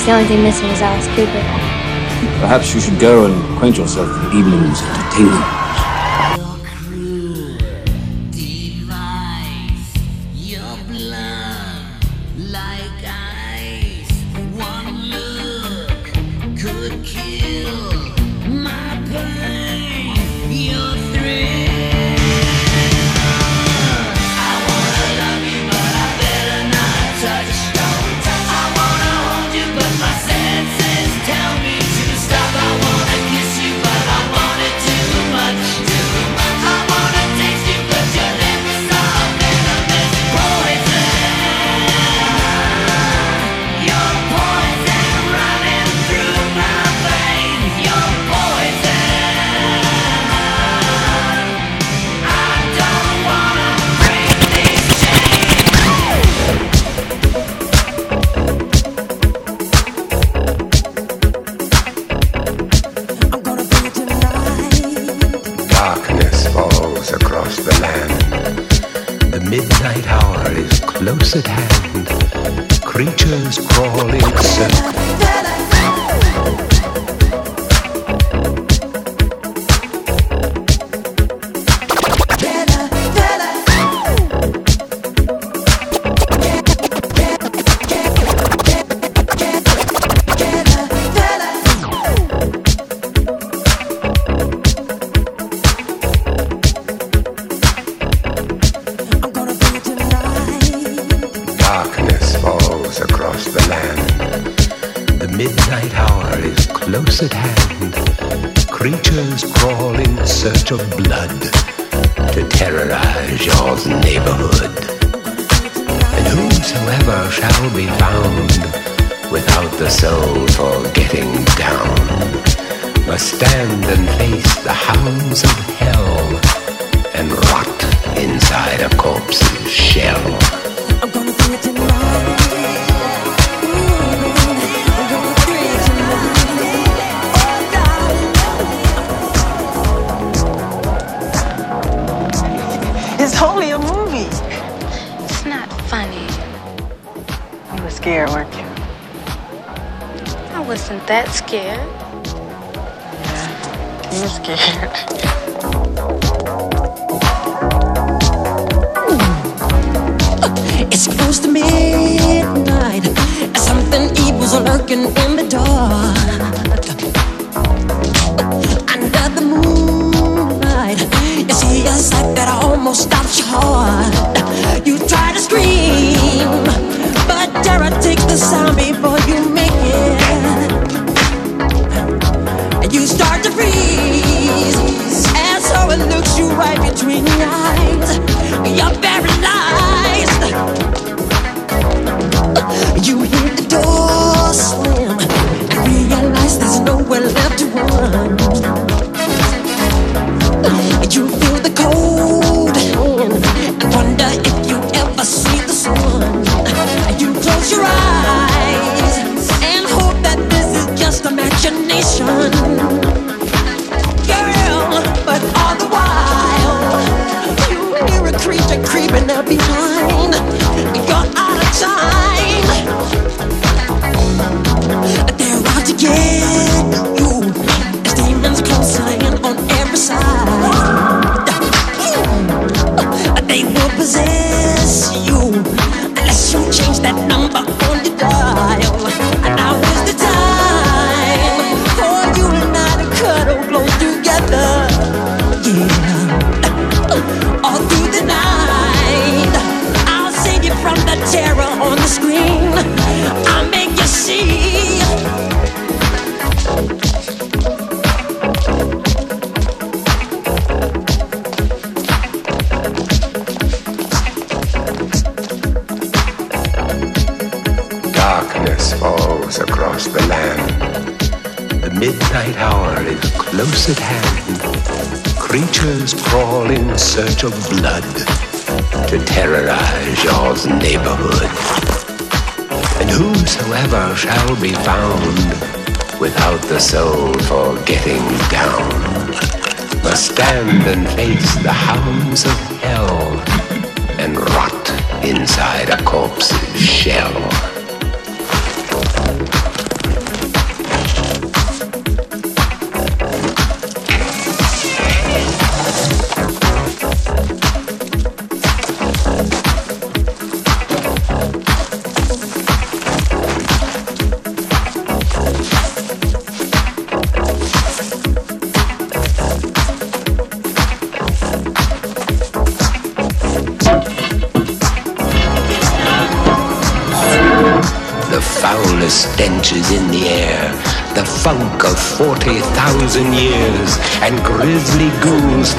guess 0.00 0.06
the 0.06 0.12
only 0.12 0.28
thing 0.28 0.42
missing 0.42 0.68
is 0.70 0.80
Alice 0.80 1.06
Cooper. 1.08 2.40
Perhaps 2.40 2.74
you 2.74 2.80
should 2.80 2.98
go 2.98 3.26
and 3.26 3.54
acquaint 3.54 3.76
yourself 3.76 4.08
with 4.08 4.32
the 4.32 4.38
evening's 4.38 4.80
entertainment. 4.82 5.59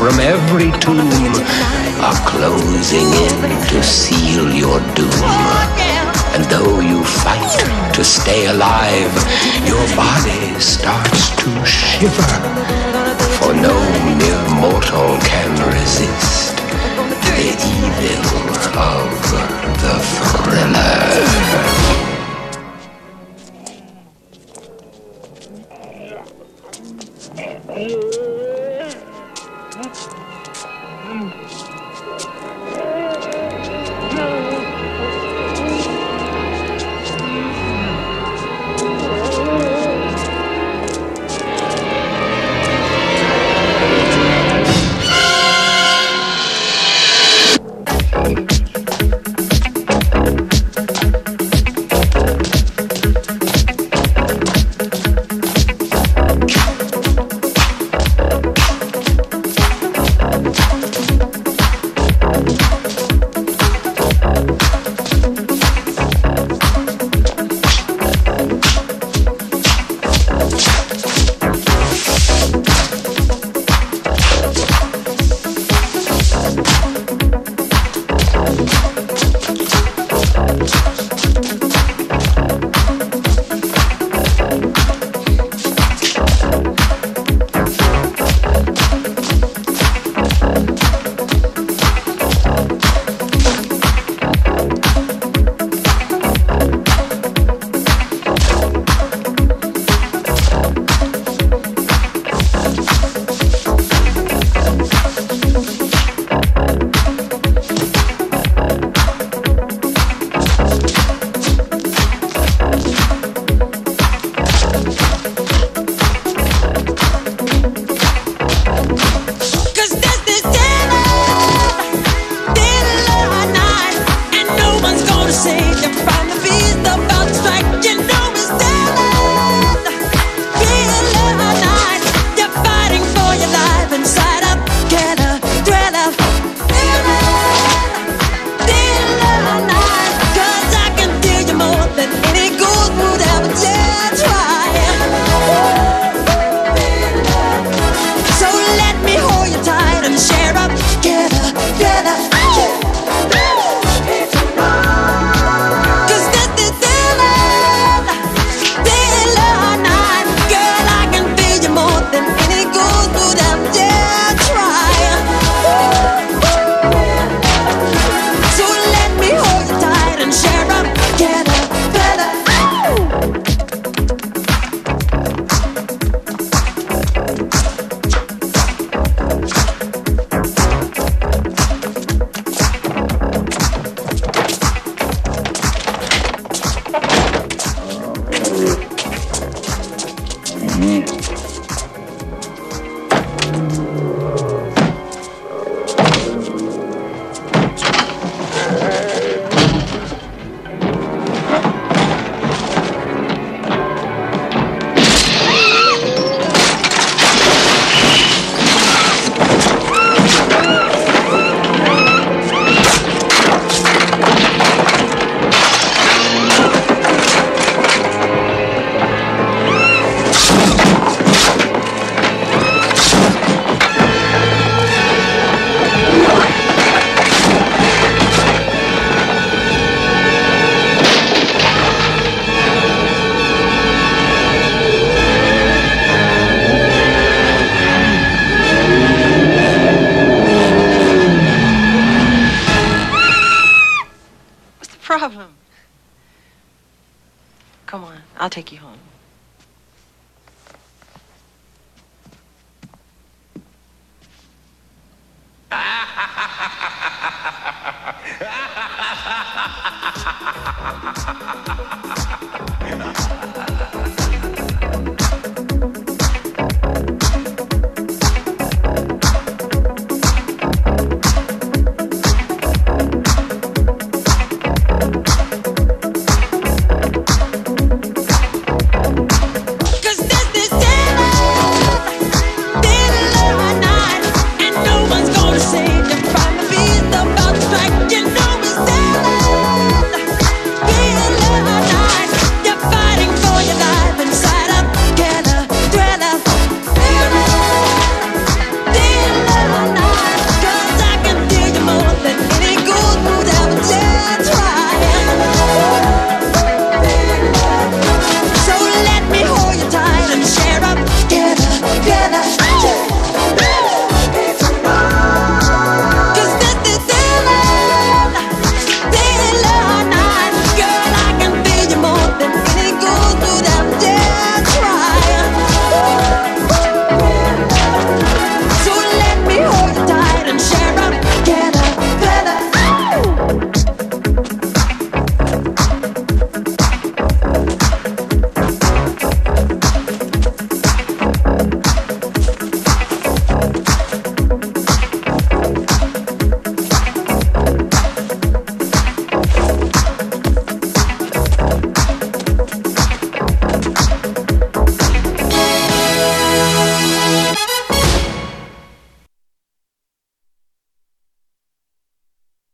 from 0.01 0.19
every 0.19 0.71
tomb 0.79 1.11
are 2.01 2.21
closing 2.25 3.05
in 3.05 3.37
to 3.69 3.83
seal 3.83 4.49
your 4.51 4.79
doom. 4.95 5.21
And 6.33 6.43
though 6.45 6.79
you 6.79 7.03
fight 7.03 7.93
to 7.93 8.03
stay 8.03 8.47
alive, 8.47 9.13
your 9.63 9.85
body 9.95 10.59
starts 10.59 11.29
to 11.41 11.49
shiver, 11.63 12.33
for 13.37 13.53
no 13.53 13.77
mere 14.17 14.43
mortal 14.59 15.19
can 15.29 15.51
resist. 15.69 16.10